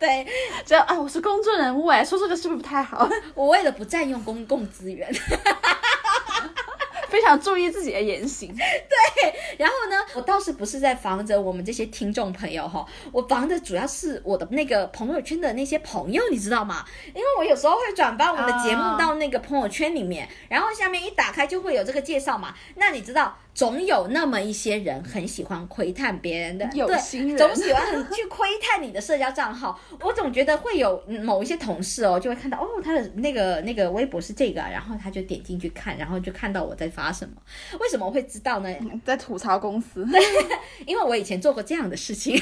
[0.00, 0.26] 对
[0.66, 3.08] 这啊，我是公众人物哎，说这个是不是不太好？
[3.34, 5.08] 我为了不占用公共资源，
[7.08, 8.54] 非常注意自己的言行。
[8.56, 16.84] 对然后呢，我倒是不是在防着我们这些听众朋友哈，我防的主要是我的那个朋友圈的那些朋友，你知道吗？
[17.14, 22.54] 因为我有时候会转发我们的节目啊到那个朋友圈里面，然后下面一打开就会有这个介绍嘛。
[22.76, 29.76] 那你知道，总有那么一些人很喜欢窥探别人的，对有心人总喜欢很去窥探你的社交账号。
[30.00, 37.34] 我总觉得会有嗯某一些同事哦，就会看到哦他的那个那个微博是这个啊，然后他就点进去看，然后就看到我在发什么。
[37.80, 38.72] 为什么我会知道呢？
[39.04, 40.06] 在吐槽公司
[40.86, 42.40] 因为我以前做过这样的事情，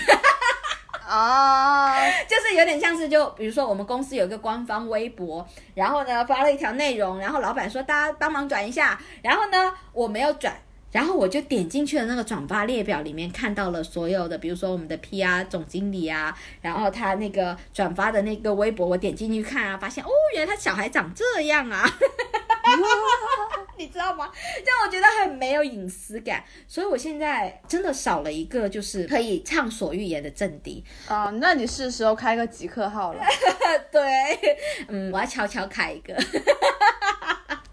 [1.08, 1.94] 哦，
[2.28, 10.54] 就是有点像是就比如说我们公司有一个官方微博，然后呢发了一条内容，然后老板说大家帮忙转一下，然后呢我没有转。
[10.96, 21.86] 然后我就点进去了那个转发列表里面，看到了所有的，比如说我们的 PR 总经理啊，然后他那个转发的那个微博，我点进去看啊，发现哦，原来他小孩长这样啊，
[23.76, 24.32] 你知道吗？
[24.64, 30.82] 这样我觉得很没有隐私感，所以我现在真的少了一个就是可以畅所欲言的阵地。
[31.08, 33.22] 啊，那你是时候开个极客号了，
[33.92, 34.56] 对，
[34.88, 36.16] 嗯，我要悄悄开一个。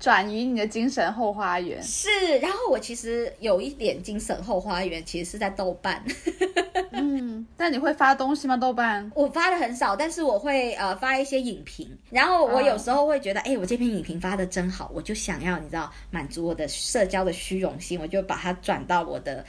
[0.04, 1.82] 转移你的精神后花园。
[1.82, 6.04] 是，然后我其实有一点精神后花园，其实是在豆瓣。
[6.92, 8.58] 嗯，但你会发东西吗？
[8.58, 9.10] 豆瓣？
[9.16, 19.46] 我发的很少，但是我会呃发一些影评，然后我有时候会觉得，哎、我这篇影评发的真好，我就想要你知道满足我的社交的虚荣心，我就把它转到我的。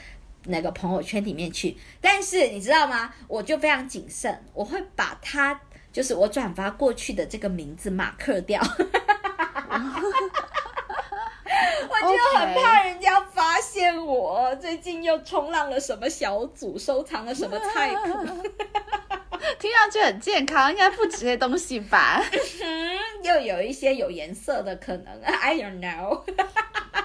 [0.46, 3.10] 那个朋友圈里面去，但是你知道吗？
[3.26, 5.58] 我就非常谨慎，我会把它
[5.90, 8.60] 就是我转发过去的这个名字马克掉，
[11.88, 18.12] 我就很怕人家发现我最近又冲浪了什么小组，收藏了什么菜谱。
[19.58, 22.22] 听上去很健康，应该不止这些东西吧？
[22.62, 26.22] 嗯，又有一些有颜色的可能，I don't know。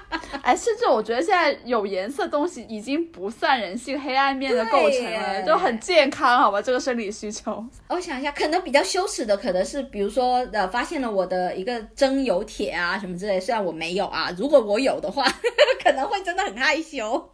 [0.41, 6.61] 哎，甚至我觉得现在有颜色东西已经不算人性黑暗面的构成了，就很健康，好吧？
[6.61, 7.63] 这个生理需求。
[7.89, 15.23] 我想一下，可能比较羞耻的，可能是比如说呃，发现了我的一个征友帖啊什么之类，虽然我没有啊，如果我有的话，
[15.83, 17.29] 可能会真的很害羞。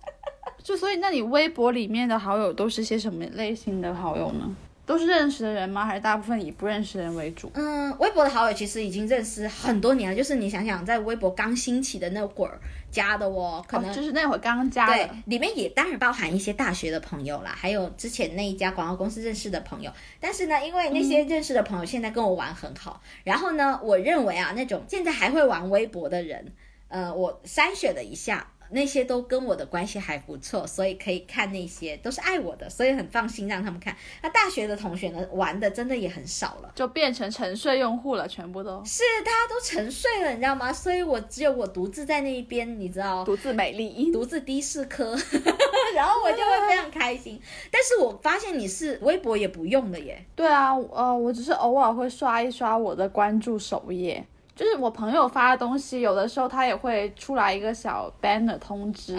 [0.63, 4.55] 就所以，那你微博里面的好友都是些什么类型的好友呢？
[4.85, 5.85] 都是认识的人吗？
[5.85, 7.49] 还是大部分以不认识的人为主？
[7.55, 12.59] 嗯，微博的好友其实已经认识很多年了，就是你想想，在微博刚兴起的那会儿
[12.91, 19.91] 加的哦，可能、哦、就是那会儿刚刚加对的。，里面也当然包含一些大学的朋友啦，还有之前那一家广告公司认识的朋友。
[20.19, 26.53] 但是呢，因为那些认识的朋友现在跟我玩很好，然后呢，我认为啊，那种现在还会玩微博的人，
[26.89, 28.47] 呃，我筛选了一下。
[28.69, 33.95] 那些都跟我的关系还不错，所以可以看那些都是爱我的，所以很放心让他们看。
[34.21, 40.71] 那大学的同学呢，玩的真的也很少了，就变成沉睡用户了，全部都是大家都沉睡了，你知道吗？
[40.73, 43.85] 所以我只有我独自在那一边，你知道，独自美丽。
[44.11, 45.15] 独自低视科，
[45.95, 47.39] 然后我就会非常开心。
[47.71, 54.25] 但是我发现你是微博也不用的耶，对啊，呃，我只是偶尔会刷一刷我的关注首页，
[54.55, 59.17] 就是我朋友发的东西，有的时候他也会出来一个小 banner 通知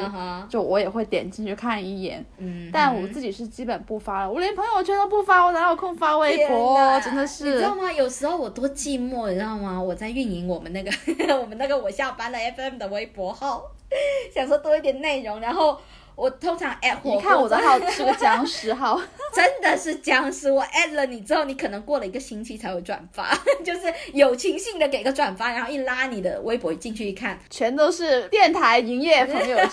[0.48, 2.24] 就我也会点进去看一眼。
[2.38, 6.98] 嗯，但我自己是基本不发了，我连朋友圈都不发，我哪有空发微博哪？
[6.98, 7.92] 真的是你知道吗？
[7.92, 9.78] 有时候我多寂寞，你知道吗？
[9.80, 10.90] 我在运营我们那个
[11.38, 13.62] 我们那个我下班了 FM 的微博号，
[14.34, 15.78] 想说多一点内容，然后
[16.16, 18.98] 我通常 at 火锅，你看我的号是个僵尸号，
[19.34, 20.50] 真的是僵尸。
[20.50, 23.82] 我 at 了你之后，你可能过了一个星期才会转发， 就是
[24.14, 29.70] 友情性的给个转发，然后一拉你的微博进去一看，全都是电台营业朋友圈，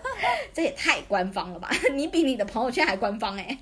[0.54, 1.68] 这也太官方了吧？
[1.92, 3.58] 你比你的朋友圈还官方哎、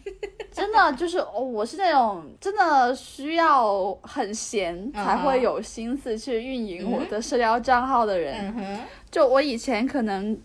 [0.52, 8.36] 真的就是哦，我是那种真的需要很闲才会有心思去运营我的社交账号的人。
[8.38, 10.38] 嗯哼，就我以前可能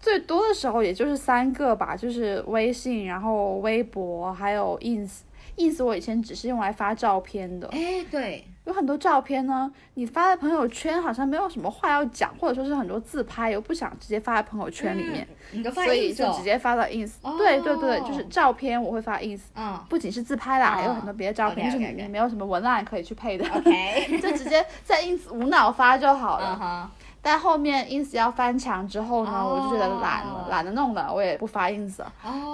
[0.00, 5.20] 最多的时候也就是三个吧，就是微信，然后微博，还有 ins。
[5.56, 17.12] ins 我以前只是用来发照片的，哎、对，有很多照片呢，你发在朋友圈好像没有什么话要讲，或者说是很多自拍，又不想直接发在朋友圈里面，你都发所以就直接发到 ins。
[17.20, 23.44] 哦对对对，就是照片我会发 ins，嗯不仅是自拍啦，哦还有很多别的照片，就是你你没有什么文案可以去配的。
[23.54, 26.90] ，OK，就直接在 ins 无脑发就好了。
[27.22, 29.54] 但后面 ins 要翻墙之后呢，哦。
[29.56, 31.98] 我就觉得懒了，懒得弄了，我也不发 ins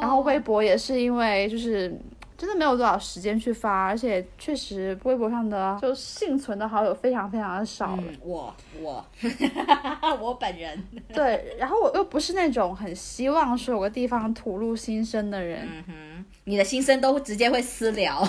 [0.00, 1.96] 然后微博也是因为就是
[2.36, 7.96] 真的没有多少时间去发，而且确实微博上的就幸存的好友非常非常的少。
[7.96, 8.02] 了。
[8.02, 9.04] 嗯，我我。
[10.20, 18.22] 我本人，对，然后我又不是那种很希望说有个地方吐露心声的人，嗯哼，你的心声都直接会私聊，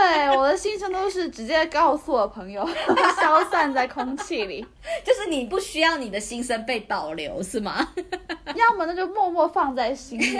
[0.00, 2.66] 对我的心声都是直接告诉我朋友，
[3.20, 4.66] 消散在空气里。
[5.04, 7.86] 就是你不需要你的心声被保留，是吗？
[8.56, 10.38] 要么那就默默放在心里，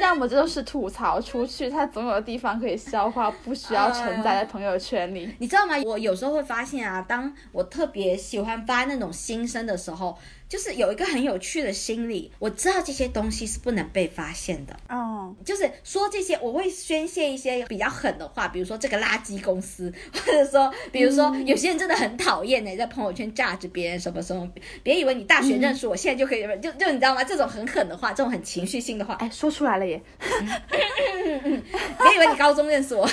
[0.00, 5.32] 要么就是吐槽出去，它总有地方可以消化，不需要承载在朋友圈里。
[5.38, 5.74] 你知道吗？
[5.84, 14.76] 我有时候会发现啊，当我特别喜欢发那种心声的时候，就是有一个很有趣的心理，我知道这些东西是不能被发现的。
[14.88, 24.48] 哦，就是说这些，我会宣泄一些比较狠的话，比如说这个垃圾公司，或者说，比如说有些人真的很讨厌呢，在朋友圈架着别人什么什么，
[24.84, 27.24] 别以为你大学认识我，现在就可以，就就你知道吗？
[27.24, 30.00] 这种很狠的话，这种很情绪性的话，哎，说出来了耶。
[30.20, 33.04] 别以为你高中认识我，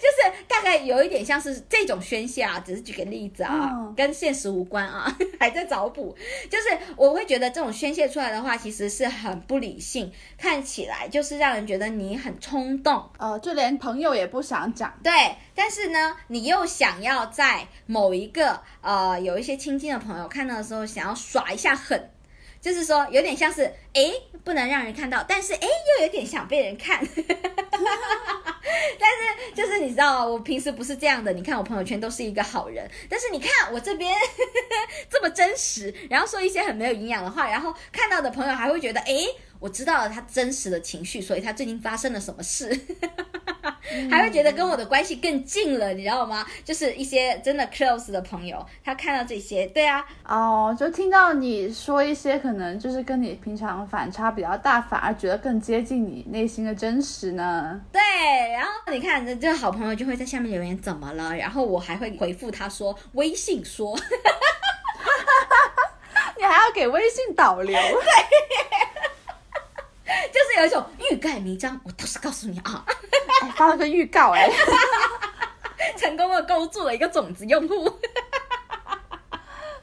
[0.00, 6.16] 就是大概有一点像是这种宣泄啊，只是举个例子啊，嗯跟现实无关啊， 还在找补。
[6.50, 13.10] 就是我会觉得这种宣泄出来的话，其实是很不理性，看起来就是让人觉得你很冲动。
[13.18, 14.92] 呃，就连朋友也不想讲。
[15.02, 15.12] 对，
[15.54, 22.10] 但是呢，你又想要在某一个呃有一些亲近的朋友看到的时候，想要耍一下狠，
[22.64, 24.10] 就是说有点像是诶
[24.42, 27.06] 不能让人看到，但是诶又有点想被人看。
[28.98, 31.30] 但是就是你知道，我平时不是这样的。
[31.34, 34.16] 你看我朋友圈都是一个好人，但是你看我这边
[35.10, 39.26] 这么真实，然后说一些很没有营养的话，然后看到的朋友还会觉得，诶，
[39.64, 42.68] 我知道了他真实的情绪，所以他最近发生了什么事。
[44.10, 46.44] 还会觉得跟我的关系更近了，你知道吗？
[46.62, 57.80] 就是一些真的 close 的朋友，他看到这些，对啊，哦，就听到你说一些可能就是跟你平常反差比较大，反而觉得更接近你内心的真实呢。
[57.90, 58.02] 对，
[58.52, 63.96] 然后你看这这个好朋友就会在下面留言怎么了，然后我还会回复他说微信说，
[66.36, 67.96] 你还要给微信导流， 就
[70.54, 72.84] 是有一种欲盖弥彰，我倒是告诉你啊，
[73.42, 74.48] 哎发了个预告哎。
[75.98, 77.92] 成功的勾住了一个种子用户。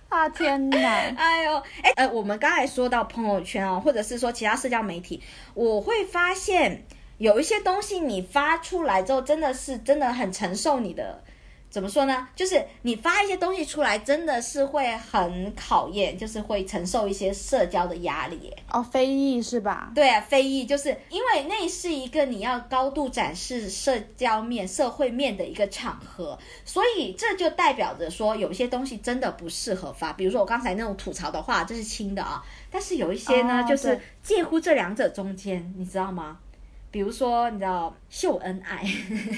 [0.10, 0.78] 啊天哪！
[1.18, 5.22] 哎呦，哎呃，我们刚才说到朋友圈哦，或者是说其他社交媒体，
[5.54, 6.86] 我会发现
[7.18, 11.24] 有一些东西你发出来之后，真的是真的很承受你的。
[11.72, 12.28] 怎么说呢？
[12.36, 18.54] 就是你发一些东西出来，真的是会很考验，就是会承受一些社交的压力。
[18.70, 19.90] 哦，非议是吧？
[19.96, 30.12] 对啊，非议就是因为那是一个你要高度展示社交面、社会面的一个场合，所以这就代表着说有些东西真的不适合发。
[30.12, 36.40] 比如说我刚才那种吐槽的话，这是轻的啊，但是有一些呢，哦就是介乎这两者中间，你知道吗？
[36.92, 38.84] 比如说，你知道秀恩爱，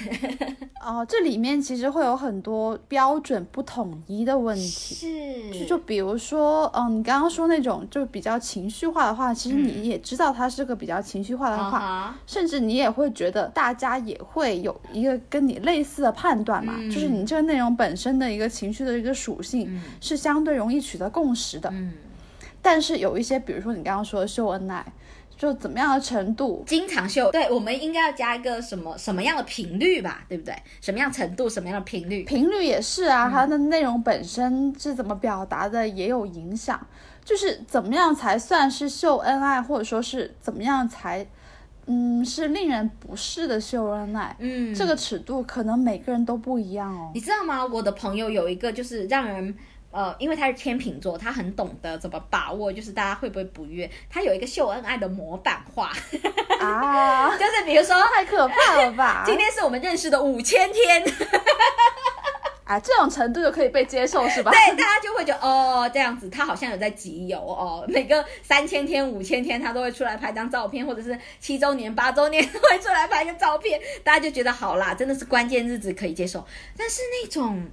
[0.83, 4.65] 哦，这里面其实会有很多标准不统一的问题。
[4.95, 5.59] 是。
[5.59, 16.89] 就就比如说，嗯，你刚刚说那种就比较情绪化的话，其实你也知道它是个比较情绪化的话，甚至你也会觉得大家也会有一个跟你类似的判断嘛，嗯。
[16.89, 21.69] 就是你这个内容本身的一个情绪的一个属性、是相对容易取得共识的。
[21.71, 21.93] 嗯，
[22.63, 24.83] 但是有一些，比如说你刚刚说的秀恩爱，
[25.43, 30.55] 就怎么样的程度，经常秀，对，我们应该要加一个什么什么样的频率吧，对不对？
[30.79, 32.23] 什么样程度，什么样的频率？
[32.23, 36.79] 频率也是啊，它的内容本身是怎么表达的也有影响。
[37.25, 41.27] 就是怎么样才算是秀恩爱，或者说是怎么样才，
[41.87, 44.33] 嗯，是令人不适的秀恩爱。
[44.39, 47.11] 嗯，这个尺度可能每个人都不一样哦。
[47.13, 47.65] 你知道吗？
[47.65, 49.53] 我的朋友有一个就是让人
[49.93, 53.87] 呃，因为他是天秤座，他很懂得怎么把握，就是大家会不会不悦。
[54.09, 55.91] 他有一个秀恩爱的模板化，
[56.59, 59.21] 啊， 就是比如说，太可怕了吧！
[59.27, 61.03] 今天是我们认识的五千天，
[62.65, 64.49] 啊，这种程度就可以被接受是吧？
[64.49, 76.43] 对，大家就会觉得哦，这样子，他好像有在集邮哦，每个三千天、五千天，他都会出来拍张照片，或者是七周年、八周年会出来拍个照片，大家就觉得好啦，真的是关键日子可以接受。
[76.75, 77.63] 但是那种，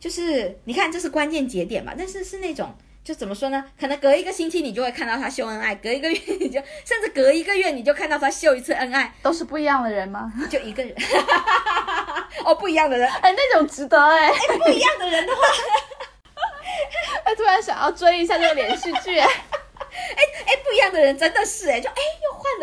[0.00, 2.74] 就是你看，这是关键节点吧，但是是那种。
[3.02, 3.64] 就怎么说呢？
[3.80, 10.30] 可能隔一个星期你就会看到他秀恩爱，隔一个月你就甚至隔一个月你就看到他秀一次恩爱，都是不一样的人吗？
[10.50, 10.94] 就一个人。
[12.44, 15.40] 哦，不一样的人， 哎，那种值得 哎、不一样的人的话，
[17.24, 21.94] 哎，突然想要追一下这个连续剧，哎哎，不一样的人真的是哎，就哎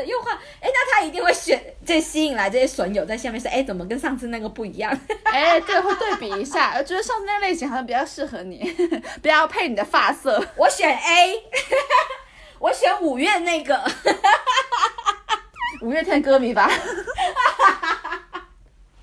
[0.05, 4.91] 又换了又换，哎，那他一定会选，这吸引来这些损友在下面说，哎，怎么跟上次那个不一样？
[5.25, 6.73] 哎，对，会对比一下。
[6.77, 8.59] 我觉得上次那类型好像比较适合你，
[9.21, 10.43] 比较配你的发色。
[10.55, 11.43] 我选 A，
[12.59, 13.83] 我选五月那个，
[15.81, 16.69] 五月天歌迷吧？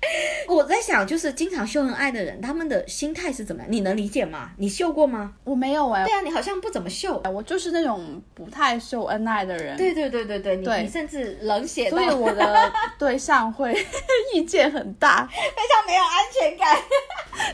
[0.47, 3.71] 我在想，就是经常秀恩爱的人，他们的心态是怎么样？
[3.71, 4.51] 你能理解吗？
[4.57, 5.33] 你秀过吗？
[5.43, 7.21] 我没有哎、对啊，你好像不怎么秀。
[7.33, 9.75] 我就是那种不太秀恩爱的人。
[9.77, 13.73] 对对对对对，你对你甚至冷血到所以我的 对象会
[14.33, 16.77] 意见很大，非常没有安全感。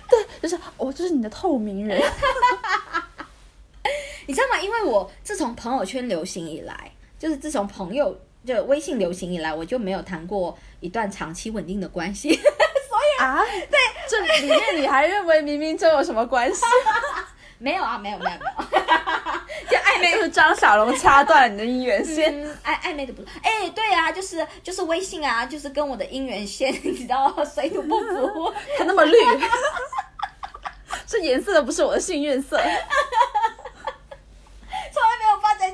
[0.09, 2.01] 对就是我就是你的透明人。
[4.27, 4.61] 你知道吗？
[4.61, 12.34] 因为我自从朋友圈流行以来，就是自从朋友就微信流行以来，我就没有谈过一段长期稳定的关系。
[12.34, 13.79] 所 以啊，对，
[14.09, 16.65] 这里面你还认为明明就有什么关系？
[17.57, 18.79] 没有啊，没有没有没有，
[19.69, 22.43] 就暧昧就是张小龙掐断了你的姻缘线。
[22.43, 28.51] 嗯，暧暧昧的不是，哎、对啊，就是就是微信啊，就是跟我的姻缘线，你知道水土不服。
[28.79, 29.15] 它那么绿，
[31.05, 32.59] 这颜色都不是我的幸运色。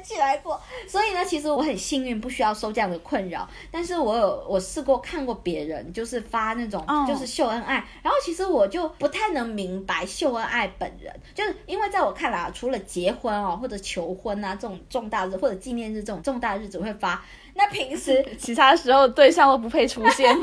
[0.03, 0.59] 起来过。
[0.87, 3.47] 所以呢，其实我很幸运，不需要受这样的困扰。
[3.71, 17.23] 但是我有我试过看过别人就是发那种哦就是秀恩爱，然后其实我就不太能明白秀恩爱本人，就是因为在我看来啊，除了结婚哦或者求婚啊这种重大日或者纪念日这种重大日子会发，
[17.57, 20.33] 那平时 其他时候对象都不配出现。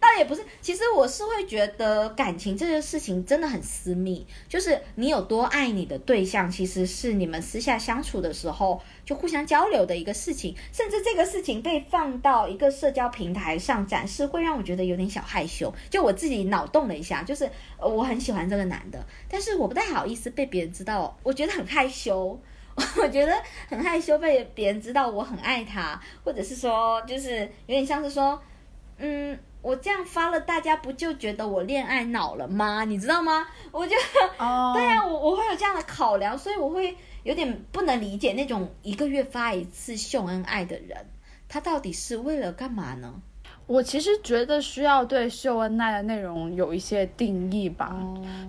[0.00, 15.70] 倒也不是，其实我是会觉得感情这件事情真的很私密，就是你有多爱你的对象，其实是你们私下相处的时候就互相交流的一个事情，甚至这个事情被放到一个社交平台上展示，会让我觉得有点小害羞。
[15.90, 17.44] 就我自己脑洞了一下，就是
[17.78, 22.40] 呃我很喜欢这个男的，但是我不太好意思被别人知道，我觉得很害羞。
[23.02, 23.32] 我觉得
[23.68, 28.40] 很害羞被别人知道我很爱他，或者是说，就是有点像是说，
[28.98, 32.84] 嗯，我这样发了，大家不就觉得我恋爱脑了吗？
[32.84, 33.46] 你知道吗？
[33.70, 33.94] 我就
[34.38, 41.06] 哦， 对啊，我我会有这样的考量，所以我会有点不能理解那种一个月发一次秀恩爱的人，
[41.48, 43.20] 他到底是为了干嘛呢？
[43.70, 47.96] 我其实觉得需要对秀恩爱的内容有一些定义吧。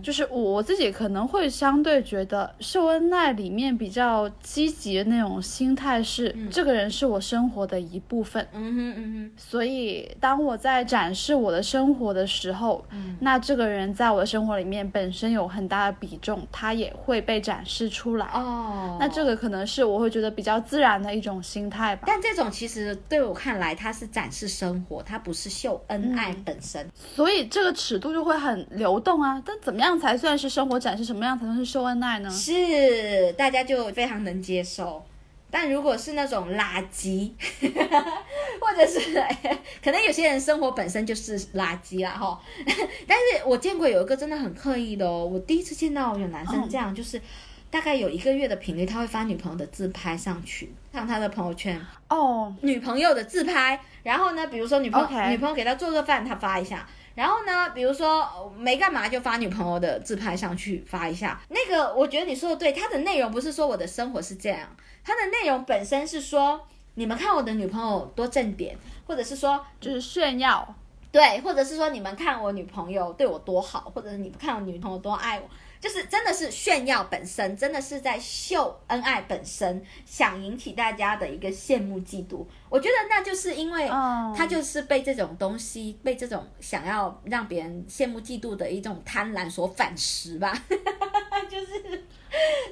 [0.02, 8.44] 就是我自己可能会相对觉得秀恩爱里面比较积极的那种心态是，这个人是我生活的一部分。
[8.52, 12.84] 嗯哼嗯哼所以，当我在展示我的生活的时候，
[13.20, 18.26] 那这个人在我的生活里面本身有很大的比重，他也会被展示出来。
[18.34, 22.06] 哦，那这个可能是我会觉得比较自然的一种心态吧。
[22.08, 26.90] 但这种其实对我看来，它是展示生活，它不是秀恩爱本身。
[27.14, 29.42] 所以这个尺度就会很流动啊。
[29.46, 31.04] 但怎么样才算是生活展示？
[31.04, 32.30] 什么样才算是秀恩爱呢？
[32.32, 35.06] 是，大家就非常能接受。
[35.54, 39.22] 但如果是那种垃圾， 或者是
[39.84, 42.42] 可能有些人生活本身就是垃圾啦哈。
[43.06, 47.22] 但是我见过有一个真的很刻意的哦，我第一次见到有男生这样，就是
[47.70, 51.80] 大概有一个月的频率，他会发女朋友的自拍上去，上他的朋友圈，
[52.10, 56.88] 哦，女朋友的自拍，然后呢，比如说女朋友女朋友给他做个饭，他发一下。
[57.14, 61.40] 然后呢，比如说呃没干嘛就发女朋友的自拍上去发一下。
[61.50, 64.68] 那个我觉得你说的对，它的内容不是说我的生活是这样，
[65.04, 66.60] 它的内容本身是说
[66.96, 70.76] 你们看我的女朋友多正点，或者是说就是炫耀。
[71.12, 75.46] 对，或者是说你们看我女朋友对我多好，或者是你们看我女朋友多爱我，
[75.82, 82.46] 就是真的是炫耀本身，真的是在秀恩爱本身，想引起大家的一个羡慕嫉妒。
[82.72, 90.58] 我觉得那就是因为嗯他就是被这种东西，被这种想要让别人羡慕嫉妒的一种贪婪所反噬吧，
[91.50, 92.04] 就是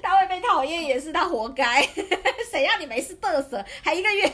[0.02, 1.82] 他会被讨厌，也是他活该。
[2.50, 4.26] 谁让你没事嘚瑟，还一个月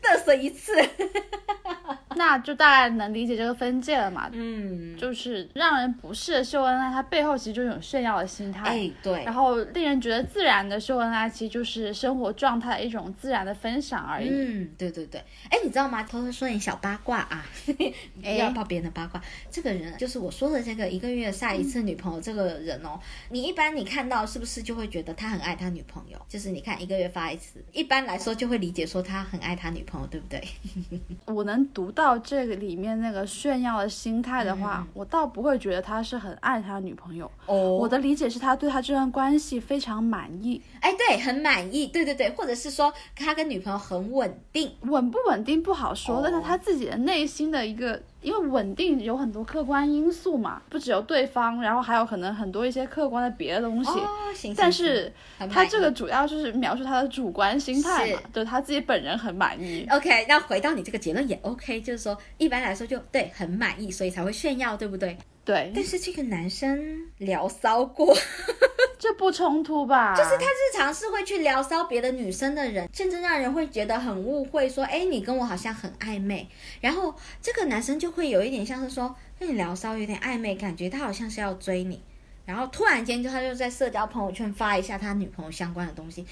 [0.00, 0.72] 嘚瑟一次？
[2.16, 8.68] 那就大概能理解这个分界了嘛，嗯，就是让人不适的秀恩爱，它背后其实就是有炫耀的心态。
[8.68, 14.28] 哎，对然，后令人觉得自然的秀恩爱，其实就是生活状态的一种自然的分享而已。
[14.30, 15.13] 嗯，对对对，
[15.50, 16.02] 哎，你知道吗？
[16.04, 19.20] 偷偷说点小八卦啊， 不要爆别人的八卦。
[19.50, 22.98] 这个人就是我说的这个一个月晒一次女朋友这个人哦，
[23.30, 26.18] 你一般你看到是不是就会觉得他很爱他女朋友？
[26.28, 30.42] 就是你看一个月发一次，一般来说就会理解说他很爱他女朋友，对不对？
[31.26, 37.30] 我能读到这个里面那个炫耀的心态的话，嗯我倒不会觉得他是很爱他女朋友。
[37.46, 53.90] 哦我的理解是他对他这段关系非常满意，哎，对，很满意，对对对，或者是说他跟女朋友很稳定，稳不稳定不好说，哦但是他自己的内心的一个，因为稳定有很多客观因素嘛，不只有对方，然后还有可能很多一些客观的别的东西。
[53.90, 55.12] 哦，行，但行是
[55.50, 59.86] 他这个主要就是描述他的主观心态嘛是，对他自己本人很满意。
[59.90, 65.16] OK，那回到你这个结论也 OK，就是说一般来说就对很满意，所以才会炫耀，对不对？
[65.44, 68.16] 对，但是这个男生聊骚过，
[68.98, 70.14] 这不冲突吧？
[70.16, 76.48] 就是他日常是会去聊骚别的女生的人，甚至让人会觉得很误会，说，哎，你跟我好像很暧昧。
[76.80, 82.02] 然后这个男生就会有一点像是说跟你聊骚，有点暧昧，感觉他好像是要追你。
[82.46, 86.26] 然后突然间就他就在社交朋友圈发一下他女朋友相关的东西，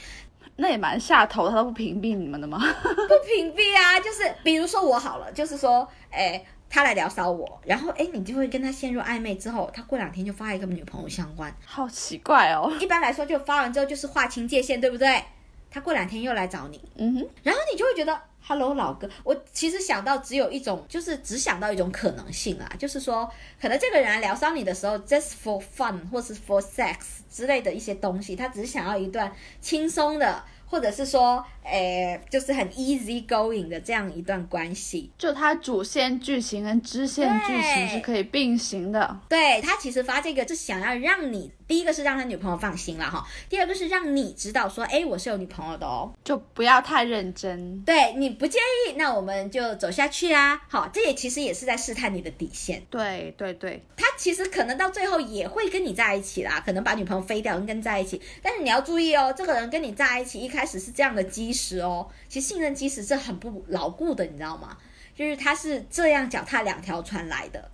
[0.56, 2.58] 那也蛮下头，他都不屏蔽你们的吗？
[2.84, 6.42] 不屏蔽啊，就是比如说我好了，就是说，哎，
[6.74, 12.72] 他来聊骚我，然后哎，你就会跟他陷入暧昧之后，他过两天就发一个女朋友相关，好奇怪哦。
[12.80, 15.22] 一般来说就发完之后就是划清界限，对不对？
[15.70, 26.96] 他过两天又来找你，嗯哼，然后你就会觉得，Hello 老哥，我其实想到只有一种，就是只想到一种可能性啊，就是说，可能这个人来聊骚你的时候，just for fun 或是 for sex
[27.30, 35.10] 之类的一些东西，他只是想要一段轻松的，或者是说，诶，就是很 easy going 的这样一段关系。
[35.16, 39.20] 就它主线剧情跟支线剧情是可以并行的。
[39.28, 46.12] 对他其实发这个是想要让你，第一个是让他女朋友放心了哈，第二个是让你知道说，哎，我是有女朋友的哦。
[46.24, 47.80] 就不要太认真。
[47.82, 50.60] 对你不介意，那我们就走下去啊。
[50.68, 52.82] 好，这也其实也是在试探你的底线。
[52.90, 58.20] 对对对，他其实可能到最后也会跟你在一起啦，可能把女朋友飞掉，跟跟在一起。
[58.42, 64.78] 但是你要注意哦，这个人跟你在一起一开始是这样的基其实哦，其实信任基石是很不牢固的，你知道吗？
[65.14, 67.70] 就是他是这样脚踏两条船来的。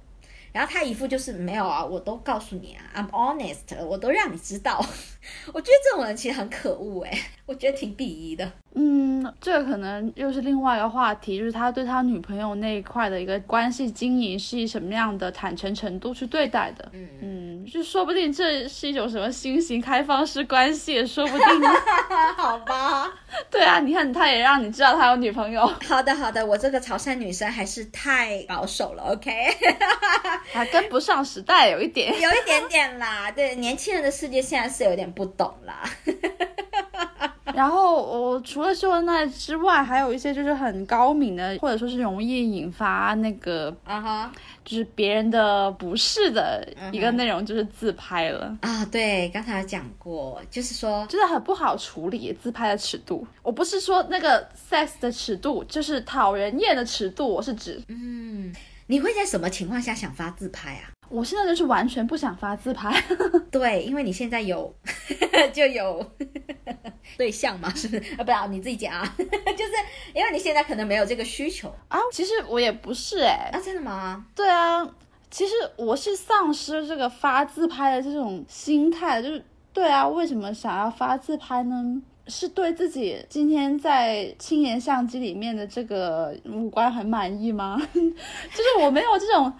[0.52, 4.84] 然后他一副就是没有啊，我都告诉你啊，I'm honest，我都让你知道。
[5.52, 8.50] 我觉得这种人其实很可恶哎，我觉得挺鄙夷的。
[8.74, 16.88] 嗯，这个可能又是另外一个话题，就是他对他女朋友那一块的一个关系经营是以什么样的坦诚程度去对待的。
[16.92, 21.68] 嗯嗯，就说不定这是一种什么新型开放式关系，也说不定呢。
[22.36, 23.10] 好吧。
[23.50, 29.30] 对啊，你看他也让你知道他有女朋友，好的，好的，我这个潮汕女生还是太保守了，OK，
[30.52, 32.08] 还跟不上时代，有一点。
[32.20, 33.30] 有一点点啦。
[33.30, 35.82] 对，年轻人的世界现在是有点不懂啦。
[37.54, 44.32] 然后我除了秀恩爱之外，还有一些就是很高明的，或者说是容易引发那个啊哈，
[44.64, 48.56] 就是别人的不适的一个内容，就是自拍了。
[48.60, 53.26] 啊，对，刚才有讲过，就是说，真的很不好处理自拍的尺度。
[53.42, 57.26] 我不是说那个 sex 的尺度，就是讨人厌的尺度。
[57.26, 58.54] 我是指，嗯，
[58.90, 60.88] 你会在什么情况下想发自拍啊？
[61.10, 62.90] 我现在就是完全不想发自拍。
[63.50, 64.74] 对，因为你现在有
[65.52, 66.04] 就有
[67.18, 68.12] 对象嘛，是不是？
[68.16, 69.72] 啊，不要你自己讲啊，就是
[70.14, 74.24] 因为你现在可能没有这个需求啊，其实我也不是哎、啊，真的吗？
[74.34, 74.82] 对啊，
[75.30, 82.00] 其实我是丧失这个发自拍的这种心态，就是对啊，为什么想要发自拍呢？
[82.28, 87.80] 是对自己今天在轻颜相机里面的这个五官很满意吗？
[87.92, 89.52] 就是我没有这种，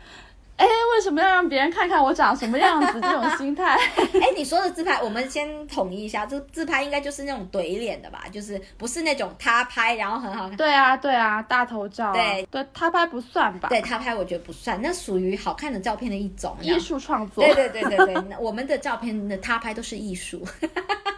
[0.56, 3.76] 哎，为什么要让别人看看我长什么样子这种心态？
[4.20, 8.24] 哎，你说的自拍，我们先统一一下，这自拍应该就是那种怼脸的吧？
[8.30, 10.56] 就是不是那种他拍然后很好看。
[10.56, 13.68] 对啊，对啊，大头照、啊，对对，他拍不算吧？
[13.70, 16.56] 对他拍我觉得不算，那属于好看的照片的一种。
[16.60, 20.44] 艺术创作，对对对对对，我们的照片的他拍都是艺术。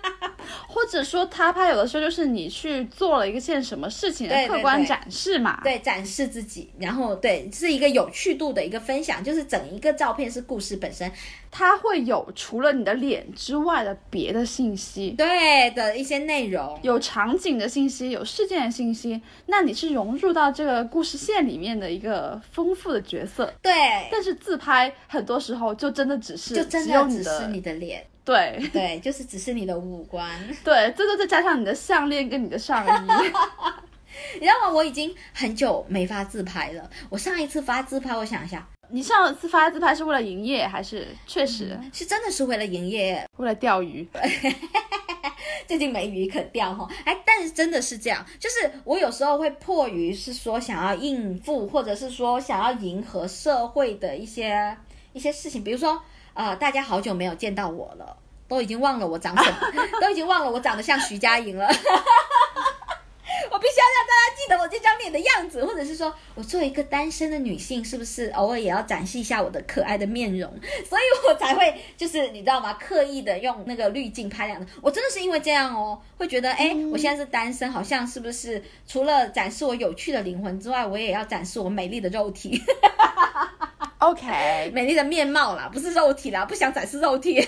[0.70, 5.60] 或者说他拍有的时候就是你去做了一个件什么事情客观展示嘛。
[5.64, 11.10] 对，展示自己，然后对，是一个有趣度的一个分享，就是整一个照片是故事本身，
[11.50, 16.78] 它会有除了你的脸之外的别的信息，对的一些内容。
[16.82, 23.52] 有场景的信息，有事件的信息，那你是融入到这个故事线里面的一个丰富的角色。
[23.60, 23.72] 对，
[24.10, 30.30] 但是自拍很多时候就真的只是就真的只你是你的脸，对对，就是只是你的五官。
[30.62, 32.90] 对，最多再加上你的项链跟你的上衣。
[34.34, 34.72] 你知道吗？
[34.72, 36.88] 我已经很久没发自拍了。
[37.08, 43.26] 我上一次发自拍，我想一下，你上一次发自拍是为了营业，还是确实是真的是为了营业？
[43.38, 44.08] 为了钓鱼？
[45.66, 54.76] 最近没鱼可钓哈，哎，但是真的是这样，就是我有时候会迫于是说想要应付，或者是说想要迎合社会的一些
[55.12, 56.00] 一些事情，比如说
[56.34, 58.16] 呃，大家好久没有见到我了，
[58.50, 59.58] 都已经忘了我长什么，
[60.02, 61.66] 都已经忘了我长得像徐佳莹了。
[63.52, 70.52] 我必须要让大家记得我这张脸的样子，或者是说我作为一个单身的女性，是不是偶尔也要展示一下我的可爱的面容？
[70.88, 72.74] 所以我才会就是你知道吗？
[72.74, 74.68] 刻意的用那个滤镜拍两张。
[74.82, 82.60] 我真的是因为这样哦，会觉得哎，我现在是单身，好像是不是除了展示我有趣的灵魂之外，我也要展示我美丽的肉体。
[84.00, 87.38] OK，美丽的面貌啦，不是肉体啦，不想展示肉体，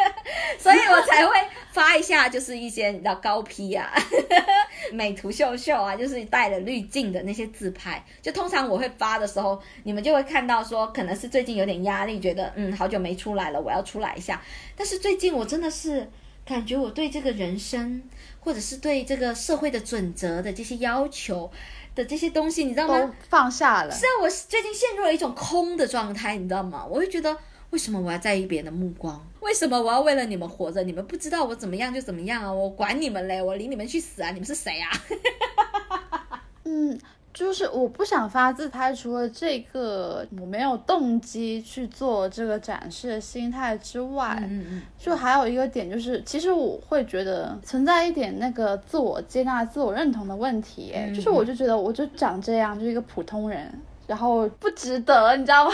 [0.58, 1.32] 所以我才会
[1.72, 3.92] 发一下，就是一些你知道高 P 啊，
[4.92, 8.02] 美图秀秀啊，就是带了滤镜的那些自拍。
[8.22, 14.42] 就通常我会发的时候，你们就会看到说，可能是最近有点压力，觉得嗯好久没出来了，我要出来一下。
[14.74, 16.08] 但是最近我真的是
[16.46, 18.02] 感觉我对这个人生，
[18.40, 21.52] 或者是对这个社会的准则的这些要求。
[22.00, 23.14] 的这些东西，你知道吗？
[23.28, 23.94] 放下了。
[23.94, 26.86] 是啊，我最近陷入了一种空的状态，你知道吗？
[26.88, 27.36] 我会觉得，
[27.70, 29.24] 为什么我要在意别人的目光？
[29.40, 30.82] 为什么我要为了你们活着？
[30.82, 32.52] 你们不知道我怎么样就怎么样啊！
[32.52, 34.30] 我管你们嘞，我领你们去死啊！
[34.30, 34.90] 你们是谁啊？
[36.64, 36.98] 嗯。
[37.40, 53.72] 就是我不想发自拍，除了这个我没有动机去做这个展示的心态之外，嗯嗯，就还有一个点就是，其实我会觉得存在一点那个自我接纳、自我认同的问题，就是我就觉得我就长这样，就是一个普通人。
[54.10, 55.72] 然后不值得，你知道吗？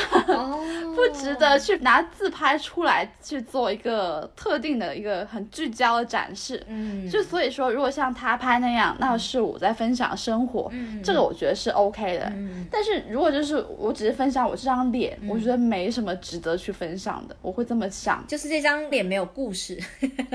[0.95, 6.63] 不值得去拿自拍出来去做一个特定的一个很聚焦的展示。
[6.69, 10.71] 嗯，就所以说，如果像他拍那样，那是我在分享生活，
[11.03, 12.27] 这个我觉得是 OK 的。
[12.35, 17.35] 嗯但是如果就是我只是分享我这张脸，我觉得没什么值得去分享的。
[17.41, 19.83] 我会这么想，就是这张脸没有故事，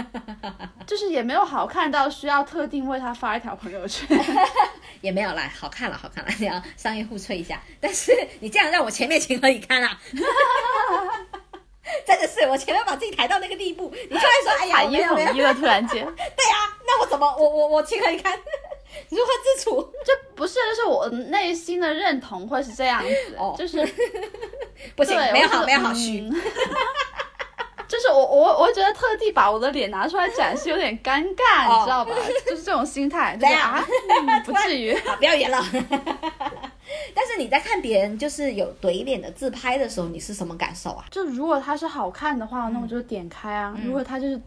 [0.88, 4.08] 就是也没有好看到需要特定为他发一条朋友圈，
[5.02, 7.91] 也没有啦，好看了，好看了，这样商业互吹一下，但。
[7.94, 10.00] 是你这样让我前面情何以堪啊！
[12.08, 18.38] 真的是我前面把自己抬到那个地步，你突然说哎呀，海一统一了，突然间， 对啊，那我怎么我我我情何以堪？
[19.10, 19.94] 如何自处？
[20.06, 23.86] 这不是，就是我内心的认同会是这样子，就是
[24.96, 26.30] 不行，没有好，没有好虚。
[27.88, 32.16] 就是我我我觉得特地把我的脸拿出来展示有点尴尬，你知道吧？
[32.46, 33.84] 就是这种心态，对啊，
[34.46, 35.62] 不至于，不要演了。
[37.16, 41.06] 但是你在看别人就是有怼脸的自拍的时候，你是什么感受啊？
[41.12, 44.40] 就如果他是好看的话，那我就点开啊；如果他就是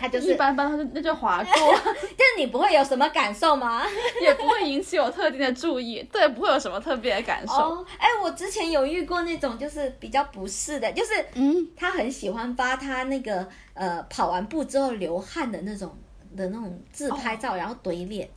[0.00, 1.52] 他 就是一般般，他就那就划过。
[1.84, 3.82] 但是你不会有什么感受吗？
[4.20, 7.84] 也不会引起我特定的注意，对，不会有什么特别的感受。
[7.98, 15.96] 哎，我之前有遇过那种就是比较不适的，就是嗯，他很喜欢发他那个呃跑完步之后流汗的那种
[16.36, 18.28] 的那种自拍照，然后怼脸。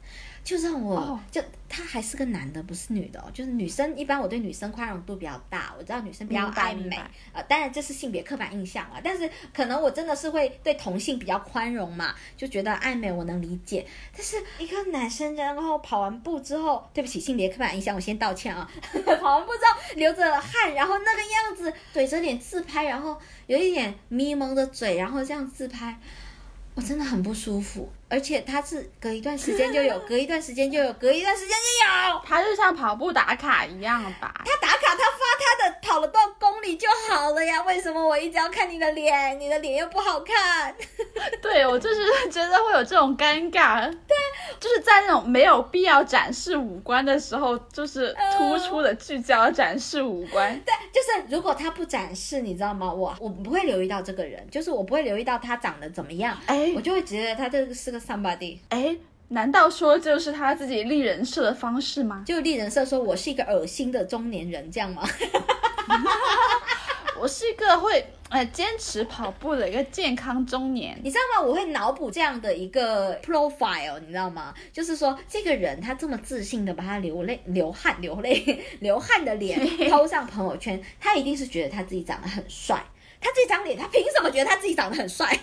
[0.41, 3.29] 就让我就他还是个男的，不是女的哦。
[3.33, 6.95] 就是女生一般我对女生宽容度比较大，我知道女生比较爱美
[7.31, 7.41] 啊。
[7.47, 13.85] 当然这是性别刻板印象啊，但是可能我真的是会对同性比较宽容嘛，就觉得爱美我能理解。
[14.13, 18.69] 但是一个男生然后跑完步之后，对不起性别刻板印象，我先道歉啊。
[19.21, 23.15] 跑完步之后流着汗，然后那个样子怼着脸自拍，然后
[23.47, 25.99] 有一点迷蒙的嘴，然后这样自拍。
[26.75, 32.21] 我真的很不舒服，而且他是隔一段时间就有， 隔一段时间就有，隔一段时间就有。
[32.25, 34.33] 他就像跑步打卡一样吧？
[34.43, 37.61] 他打卡，他发他的跑了多少公里就好了呀？
[37.63, 39.39] 为什么我一直要看你的脸？
[39.39, 40.75] 你的脸又不好看。
[41.41, 43.89] 对，我就是觉得会有这种尴尬。
[43.89, 44.15] 对，
[44.59, 50.59] 就是在那种没有必要展示五官的时候，就是突出的聚焦展示五官。
[50.65, 52.91] 对，就是如果他不展示，你知道吗？
[52.91, 56.35] 我我不会留意到这个人，就是我不会留意到他长得怎么样。
[56.47, 56.73] 哎。
[56.75, 58.95] 我就会觉得他这个是个 somebody，哎，
[59.27, 62.23] 难道说就是他自己立人设的方式吗？
[62.25, 65.03] 就立人设，说我是一个恶心的中年人，这样吗？
[67.21, 71.45] 我是一个会哎坚持跑步的一个健康中年，你知道吗？
[71.45, 74.53] 我会脑补这样的一个 profile，你知道吗？
[74.71, 79.59] 就是说这个人他这么自信的把他流泪、流汗、流泪、流汗的脸
[79.91, 82.81] 抛上朋友圈，他一定是觉得他自己长得很帅。
[83.21, 85.27] 他这张脸，他凭什么觉得他自己长得很帅？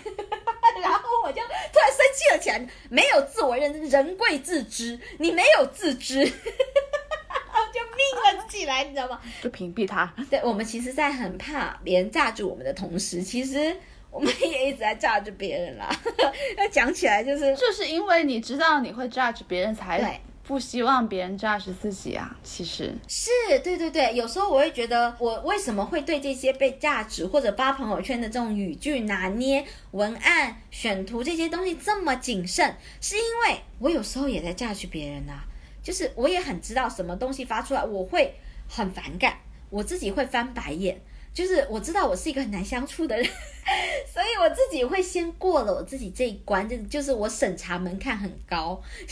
[0.81, 2.67] 然后我就突然生气了起来。
[2.89, 4.99] 没有自我认知，人贵自知。
[5.19, 9.19] 你没有自知， 就命了起来，你知道吗？
[9.41, 10.13] 就屏蔽他。
[10.29, 13.75] 对，我们其实，在很怕别人炸住我们的同时，其实
[14.11, 15.89] 我们也一直在炸住别人啦。
[16.57, 22.33] 要讲起来，就是就是因为你知道你会炸住别人，才不希望别人 judge 自己啊。
[22.41, 23.29] 其实是
[23.61, 35.43] 对对对，有时候我会觉得，我为什么会对这些被价值或者发朋友圈的这种语句拿捏、文案、选图这些东西这么谨慎，是因为我有时候也在榨取别人啊，
[35.83, 38.33] 就是我也很知道什么东西发出来我会
[38.69, 39.37] 很反感，
[39.69, 41.01] 我自己会翻白眼。
[41.37, 43.23] 就是我知道我是一个很难相处的人，
[44.11, 48.81] 所以我自己会先过了我自己这一关，就就是我审查门槛很高，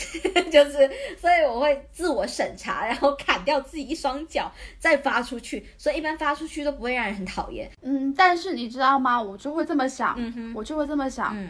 [0.50, 4.50] 就是所以我会自我审查，然后砍掉自己一双脚
[4.80, 7.70] 再发出去，所以一般发出去都不会让人很讨厌。
[7.82, 9.22] 嗯，但是你知道吗？
[9.22, 11.48] 我就会这么想，嗯我就会这么想，嗯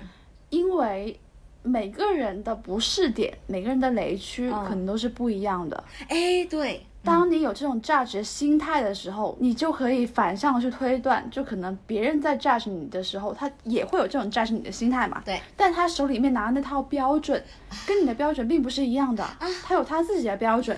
[0.50, 1.18] 因为
[1.62, 5.84] 每个人的不适点，每个人的雷区嗯可能都是不一样的。
[6.08, 15.22] 哎，对，当你有这种 judge 心态的时候，你就可以反向去推断，就可能别人在 judge 你的时候，他也会有这种 judge 你的心态嘛。
[15.24, 17.40] 对，但他手里面拿的那套标准，
[17.86, 19.24] 跟你的标准并不是一样的，
[19.62, 20.76] 他有他自己的标准，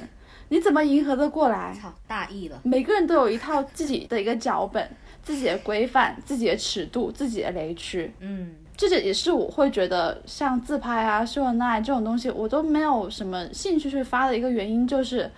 [0.51, 1.75] 你怎么迎合得过来？
[1.81, 2.61] 操，大意了。
[2.63, 4.87] 每个人都有一套自己的一个脚本、
[5.23, 8.13] 自己的规范、自己的尺度、自己的雷区。
[8.21, 15.31] 嗯，这个也是我会觉得像自拍啊、秀恩爱这种东西，我都没有什么兴趣去发的一个原因，就是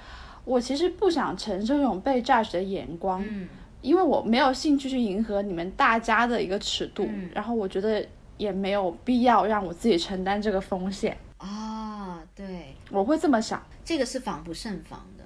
[0.45, 3.49] 我其实不想承受这种被 judge 的眼光，嗯
[3.83, 13.63] 因为我没有兴趣去迎合你们大家的一个尺度，嗯然后我觉得也没有必要让我自己承担这个风险，哦，对，我会这么想。
[13.85, 15.25] 这个是防不胜防的。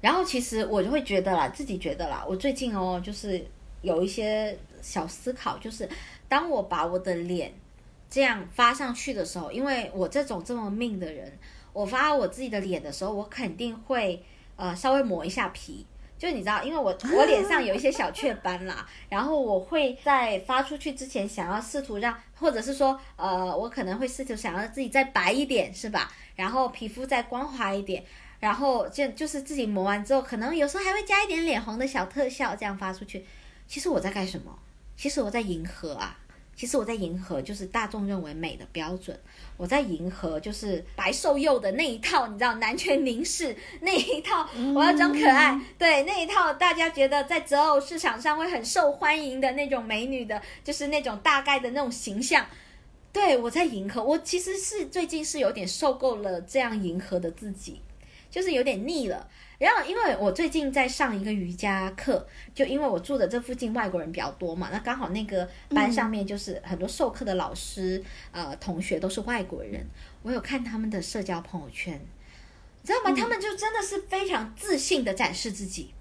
[0.00, 3.44] 然后其实我就会觉得啦，自己觉得啦，我最近哦，就是
[3.82, 5.86] 有一些小思考，就是
[6.26, 7.52] 当我把我的脸
[8.08, 11.30] 这样发上去的时候，因为我这种这么命的人，
[11.74, 14.24] 我发我自己的脸的时候，我肯定会
[14.60, 15.86] 呃稍微磨一下皮。
[16.18, 26.12] 就你知道，因为我我脸上有一些小雀斑啦， 然后我会在发出去之前想要试图让，或者是说，呃，我可能会试图想要自己再白一点，是吧？
[26.36, 28.04] 然后皮肤再光滑一点，
[28.38, 33.24] 然后就就是自己磨完之后，可能有时候还会加一点脸红的小特效，这样发出去。
[33.66, 34.58] 其实我在干什么？
[34.98, 36.18] 其实我在迎合啊，
[36.60, 39.18] 其实我在迎合就是大众认为美的标准，
[39.56, 52.44] 我在迎合就是白瘦幼的那一套，你知道男权凝视那一套，我要装可爱，对那一套大家觉得在择偶市场上会很受欢迎的那种美女的，就是那种大概的那种形象。
[53.10, 57.80] 对我在迎合，我其实是最近是有点受够了这样迎合的自己，
[58.30, 59.26] 就是有点腻了。
[59.60, 68.02] 然后因为我最近在上一个瑜伽课，就因为我住的这附近外国人比较多嘛，那刚好那个班上面就是很多授课的老师、
[68.32, 69.86] 呃同学都是外国人，
[70.22, 72.00] 我有看他们的社交朋友圈，
[72.80, 73.14] 你知道吗？
[73.14, 75.92] 他们就真的是非常自信的展示自己。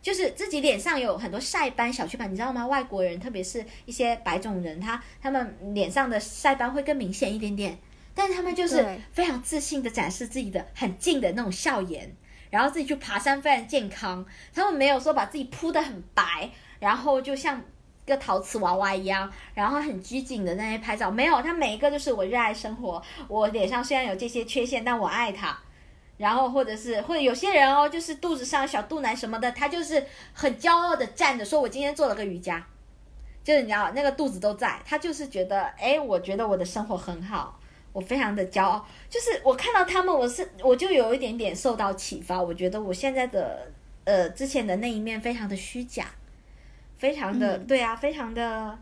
[0.00, 2.66] 就是自己脸上有很多晒斑、小雀斑，你知道吗？
[2.66, 7.78] 外国人，特别是一些白种人，他他们脸上的晒斑会更明显一点点，
[8.14, 12.14] 但是他们就是非常自信的展示自己的很近的那种笑颜，
[12.54, 14.24] 然后自己去爬山非常健康，
[14.54, 16.48] 他们没有说把自己铺的很白，
[16.78, 17.60] 然后就像
[18.06, 25.58] 个陶瓷娃娃一样，然后很拘谨的在那边拍照，没有，他每一个就是我热爱生活，我脸上虽然有这些缺陷，但我爱它。
[26.16, 32.64] 然后或者是或者有些人哦，就是肚子上小肚腩什么的，他就是很骄傲的站着说：“我今天做了个瑜伽。”
[33.42, 37.58] 就是你知道那个肚子都在，他就是觉得，哎，我觉得我的生活很好，
[37.94, 38.86] 我非常的骄傲。
[39.08, 43.66] 就是我看到他们，我是我就有一点点受到启发，我觉得我现在的
[44.04, 46.08] 呃之前的那一面非常的虚假，
[46.98, 48.78] 非常的、对啊，非常的。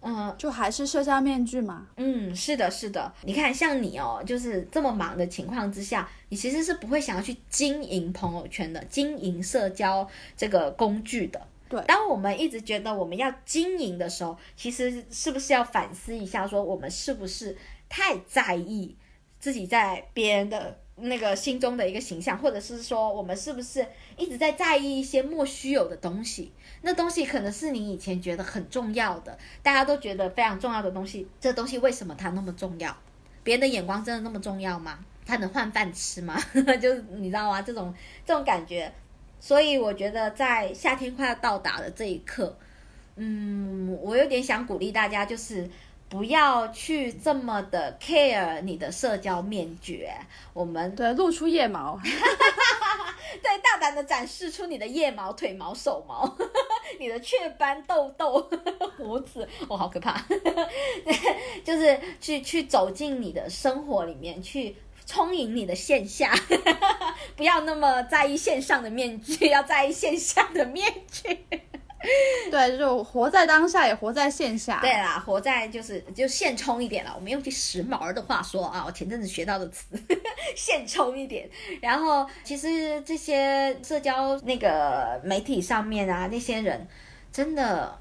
[0.00, 1.88] 嗯就还是社交面具嘛。
[1.96, 3.12] 嗯，是的，是的。
[3.22, 11.40] 你看，像你哦，就是这么忙的情况之下，你其实是不会想要去经营朋友圈的，经营社交这个工具的。
[11.68, 17.58] 对当我们一直觉得我们要经营的时候，其实是不是要反思一下，说我们是不是
[17.88, 18.96] 太在意
[19.38, 23.86] 自己在别人的那个心中的一个形象，或者是说我们是不是
[24.16, 26.52] 一直在在意一些莫须有的东西？
[26.82, 32.96] 那东西可能是你以前觉得很重要的，大家都觉得非常重要的东西，这东西为什么它那么重要？
[33.42, 34.98] 别人的眼光真的那么重要吗？
[35.24, 36.40] 它能换饭吃吗？
[36.80, 37.62] 就是你知道吗？
[37.62, 38.92] 这种这种感觉，
[39.38, 42.58] 所以我觉得在夏天快要到达的这一刻，
[43.16, 45.68] 嗯，我有点想鼓励大家，就是
[46.08, 50.08] 不要去这么的 care 你的社交面具。
[50.54, 52.00] 我们对，露出腋毛，
[53.42, 56.36] 对，大胆的展示出你的腋毛、腿毛、手毛，
[56.98, 58.48] 你的雀斑、痘痘、
[58.96, 60.24] 胡子，哦，好可怕！
[61.64, 64.74] 就是去去走进你的生活里面，去
[65.06, 66.34] 充盈你的线下，
[67.36, 71.38] 不要那么在意线上的面具，要在意线下的面具。
[72.50, 74.80] 对，就活在当下，也活在线下。
[74.80, 77.12] 对啦，活在就是就现充一点了。
[77.14, 79.86] 我们用句时髦的话说啊，我前阵子学到的词，
[80.54, 81.48] 现充一点。
[81.82, 86.86] 然后其实这些社交那个媒体上面啊，那些人
[87.32, 87.98] 真的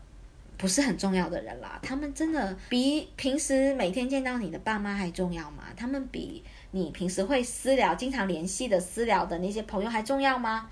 [0.58, 5.64] 不是很重要的人啦，他们真的比平时每天见到你的爸妈还重要吗？
[5.76, 10.70] 他们比你平时会私聊、经常联系的私聊的那些朋友还重要吗？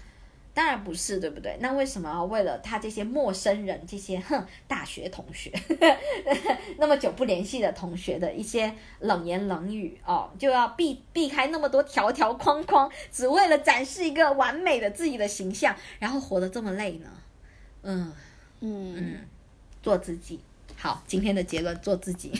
[0.56, 1.58] 当然不是，对不对？
[1.60, 5.51] 那为什么要为了他这些陌生人、这些哼大学同学，
[6.78, 17.10] 那么久不联系的同学的一些冷言冷语哦，就要避避开那么多条条框框，只为了展示一个完美的自己的形象，然后活得这么累呢？
[17.84, 18.14] 嗯
[18.62, 19.20] 嗯嗯，
[19.84, 20.39] 做自己。
[20.78, 22.32] 好，今天的结论：做自己。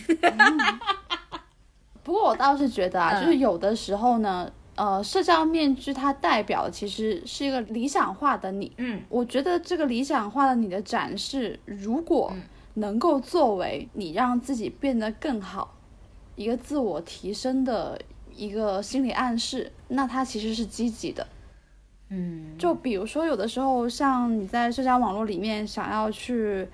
[2.04, 8.72] 不过我倒是觉得啊，嗯就是有的时候呢，呃，社交面具它代表的其实是一个理想化的你。
[8.78, 12.34] 嗯我觉得这个理想化的你的展示，如果
[12.74, 15.74] 能够作为你让自己变得更好，
[16.36, 18.00] 一个自我提升的
[18.36, 21.26] 一个心理暗示，那它其实是积极的。
[22.10, 26.68] 嗯，就比如说，有的时候像你在社交网络里面想要去，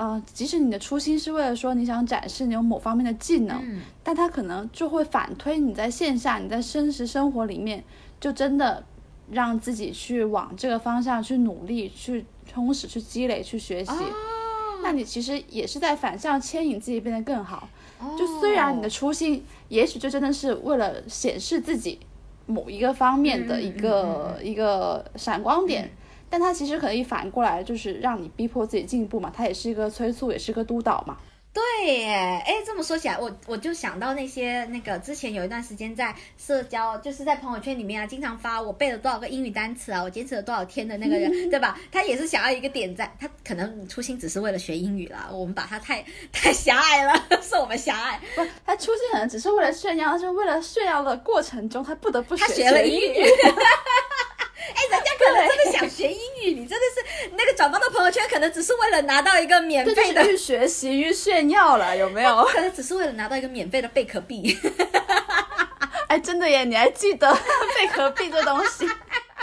[0.00, 7.84] 呃，即使你的初心是为了说你想展示你有某方面的技能，嗯但它可能就会反推你在线下，你在真实生活里面，
[8.18, 8.82] 就真的
[9.30, 13.92] 让自己去往这个方向去努力、去充实、去积累、去学习。
[14.82, 17.68] 那你其实也是在反向牵引自己变得更好。
[18.18, 22.00] 就虽然你的初心，也许就真的是为了显示自己
[22.46, 25.90] 某一个方面的一个、一个闪光点，
[26.30, 29.30] 但它其实可以反过来，就是让你逼迫自己进步嘛。
[29.36, 31.18] 它也是一个催促，也是个督导嘛。
[31.52, 41.76] 对耶，哎，这么说起来，我我就想到那些那个之前有一段时间在社交，就是在朋友圈里面啊，经常发我背了多少个英语单词啊，我坚持了多少天的那个人， 对吧？
[41.90, 48.20] 他也是想要一个点赞，他可能初心只是为了学英语啦，我们把他太 太狭隘了， 是我们狭隘。
[48.36, 53.24] 不，他初心可能只是为了炫耀，但是为了炫耀的过程中，他不得不他学学了英英语。
[54.74, 62.44] 哎，人家可能真的想学英语，你真的是那个转发到朋友圈，可能只是为了拿到一个免费的去，学习去炫耀了，有没有？
[62.44, 64.58] 可能只是为了拿到一个免费的贝壳币。
[66.08, 67.32] 哎，真的耶，你还记得
[67.76, 68.88] 贝壳币这东西？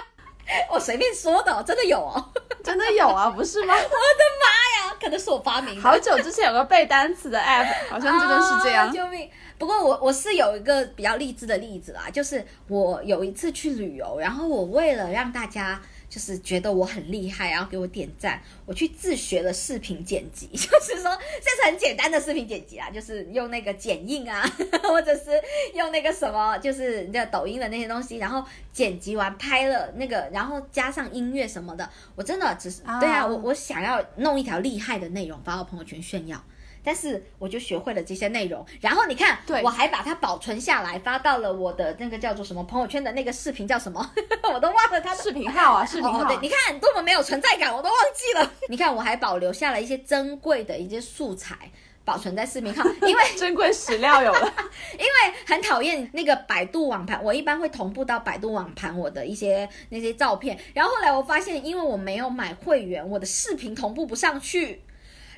[0.72, 2.32] 我随便说的哦，真的有哦。
[2.64, 3.74] 真的有啊，不是吗？
[3.76, 5.82] 我的妈呀，可能是我发明的。
[5.82, 8.88] 好久之前有个背单词的 app，好像真的是这样。
[8.88, 9.30] 啊救命！
[9.58, 24.42] 不过我我是有一个比较励志的例子啦，就是我有一次去旅游，然后我为了让大家就是觉得我很厉害，然后给我点赞，我去自学了视频剪辑， 就是说这是很简单的视频剪辑啊，就是用那个剪映啊，
[24.84, 25.32] 或者是
[25.74, 36.42] 用那个什么，就是那抖音的那些东西，然后剪辑完拍了那个，然后加上音乐什么的，我真的只是、啊对啊，我我想要弄一条厉害的内容发到朋友圈炫耀。
[36.88, 44.10] 但是我就学会了这些内容，然后你看，对我还把它保存下来，发到了我的那个叫做什么朋友圈的那个视频叫什么，
[44.54, 46.22] 我都忘了它的视频号啊，视频号。
[46.22, 48.54] 哦，对，你看多么没有存在感，我都忘记了。
[48.72, 51.58] 你看，我还保留下了一些珍贵的一些素材。
[52.06, 54.54] 保存在视频号，因为 珍贵史料有了。
[54.94, 60.58] 因为很讨厌那个百度网盘，我一般会同步到百度网盘我的一些那些照片。
[60.74, 64.84] 然后后来我发现，因为我没有买会员，我的视频同步不上去。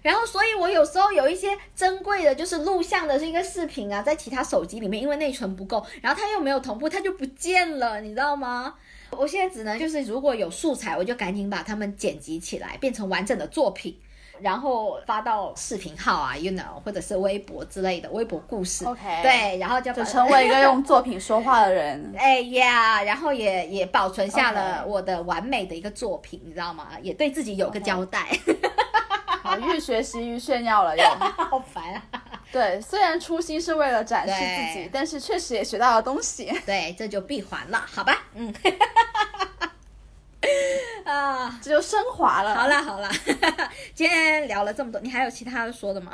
[0.02, 8.76] 然后，所以我有时候有一些珍贵的，就是录像的这个视频啊，在其他手机里面，因为内存不够，然后它又没有同步，它就不见了，你知道吗？
[9.12, 14.00] 我现在只能就是如果有素材，我就赶紧把它们剪辑起来，变成完整的作品，
[14.40, 18.86] 然后发到视频号啊，you know，或者是微博之类的微博故事。
[18.86, 22.14] OK 对，然后就就成为一个用作品说话的人。
[22.16, 26.90] 哎呀，然后也也保存下了我的完美的一个作品你知道吗？
[27.02, 28.30] 也对自己有个交代。
[29.50, 31.04] 好，愈学习愈炫耀了又。
[31.50, 32.02] 好烦啊！
[32.52, 36.46] 对，虽然初心是为了展示自己，但是确实也学到了东西。
[36.66, 38.24] 对，这就闭环了，好吧？
[38.36, 38.54] 嗯。
[41.06, 42.56] 啊，这就升华了。
[42.56, 43.10] 好，啦好啦，
[43.96, 46.12] 今天聊了这么多，你还有其他的说的吗？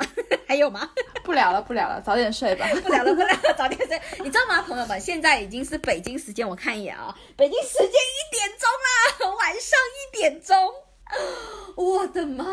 [0.48, 0.88] 还有吗？
[1.22, 2.66] 不聊了，不聊了，早点睡吧。
[2.82, 4.00] 不聊了，不聊了，早点睡。
[4.20, 4.98] 你知道吗，朋友们？
[5.00, 10.56] 现在已经是北京时间，我看一眼啊，北京时间一点钟啦，晚上一点钟。
[11.76, 12.44] 我的妈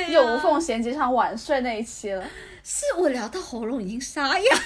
[0.00, 0.08] 呀！
[0.08, 2.24] 又无缝衔接上晚睡那一期了。
[2.64, 4.56] 是我聊到喉咙已经沙哑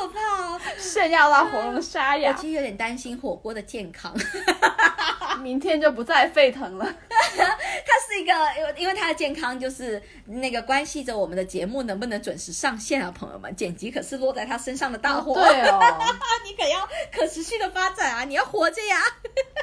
[0.00, 0.60] 可怕、哦！
[0.78, 4.14] 炫耀到喉咙沙哑我哑，其实有点担心火锅的健康，
[5.42, 6.94] 明天就不再沸腾了。
[7.10, 15.34] 它是一个，因为因为它的健康就是那个关系着我们的节目能不能准时上线啊，朋友们，剪辑可是落在他身上的大祸。
[15.34, 15.80] 对哦，
[16.44, 18.96] 你可要可持续的发展啊，你要活着呀。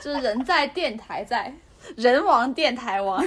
[0.02, 1.54] 就是人在电台在，
[1.96, 3.24] 人亡电台亡。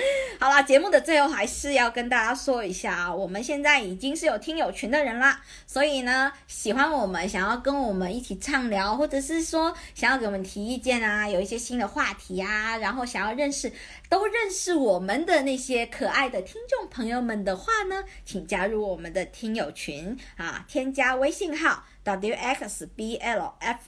[0.40, 13.72] 好啦，节目的最后还是要跟大家说一下啊，我们现在已经是有听友群的人啦，所以呢，喜欢我们，想要跟我们一起畅聊，或者是说想要给我们提意见啊，有一些新的话题啊，然后想要认识
[14.08, 23.78] 都认识我们的那些可爱的听众朋友们的话呢，请加入我们的听友群啊，添加微信号 wxblfm，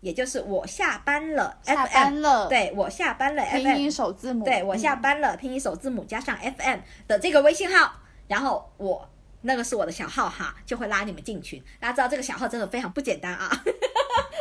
[0.00, 5.02] 也就是我下班了 FM，班了，，对我下班了拼 FM，音首字母，对我下嗯。
[5.02, 7.92] 班了，拼音首字母加上 FM 的这个微信号，
[8.28, 9.08] 然后我
[9.42, 11.62] 那个是我的小号哈，就会拉你们进群。
[11.78, 13.50] 大家知道这个小号真的非常不简单啊，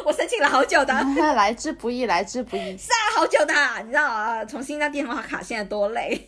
[0.06, 0.94] 我申请了好久的，
[1.36, 2.76] 来之不易，来之不易。
[2.78, 6.28] 是啊，好久的啊，你知道啊，重新那电话卡现在多累。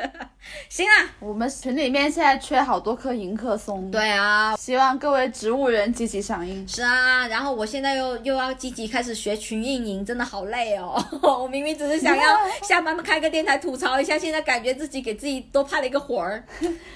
[0.68, 6.66] 行啊，我们群里面现在缺好多棵迎客松，，对啊，希望各位植物人积极响应。
[6.68, 11.02] 是啊，然后我现在又又要积极开始学群运营，真的好累哦。
[11.22, 16.44] 我明明只是想要下班开个电台吐槽一下，现在感觉自己给自己多派了一个活儿，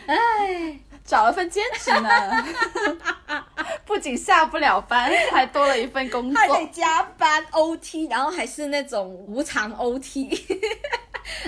[0.06, 0.78] 哎。
[1.04, 2.44] 找了份兼职呢，
[3.84, 6.66] 不仅下不了班，还多了一份工作还得作。
[6.72, 10.40] 加班 OT，然后还是那种无偿 OT。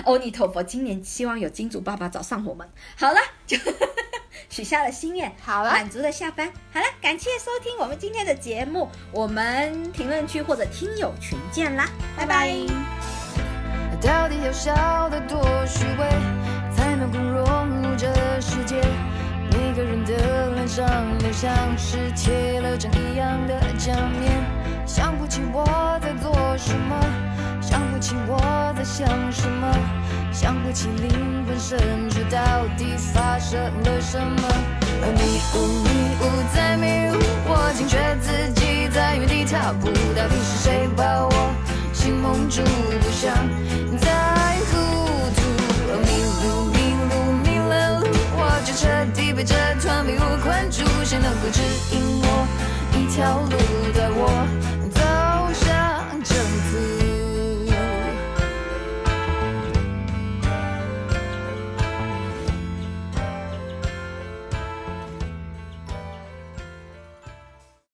[0.05, 2.69] 阿弥陀佛，今年希望有金主爸爸找上我们。
[2.97, 3.57] 好了，就
[4.49, 6.51] 许下了心愿，好了满足的下班。
[6.73, 12.49] 好了，感谢收听我们今天的节目，我们评论区或者听友群见啦，拜拜
[14.01, 16.09] 到底要笑得多虚伪，
[16.75, 18.07] 才能够融入这
[18.41, 18.81] 世界？
[20.05, 20.85] 的脸上
[21.19, 24.43] 都像是贴了张一样的假面，
[24.85, 25.65] 想不起我
[26.01, 26.95] 在做什么，
[27.61, 28.37] 想不起我
[28.75, 29.67] 在想什么，
[30.31, 32.39] 想不起灵魂深处到
[32.77, 34.47] 底发生了什么。
[35.01, 35.89] 而迷雾迷
[36.21, 36.23] 雾
[36.53, 41.53] 在迷雾，我惊觉自己在原地踏步，到底是谁把我
[41.93, 42.61] 心蒙住？
[42.63, 43.33] 不想
[43.99, 44.42] 再
[48.63, 51.61] 就彻底被这团迷雾困住，谁能够指
[51.91, 52.47] 引我？
[52.93, 53.57] 一条路，
[53.93, 54.47] 带我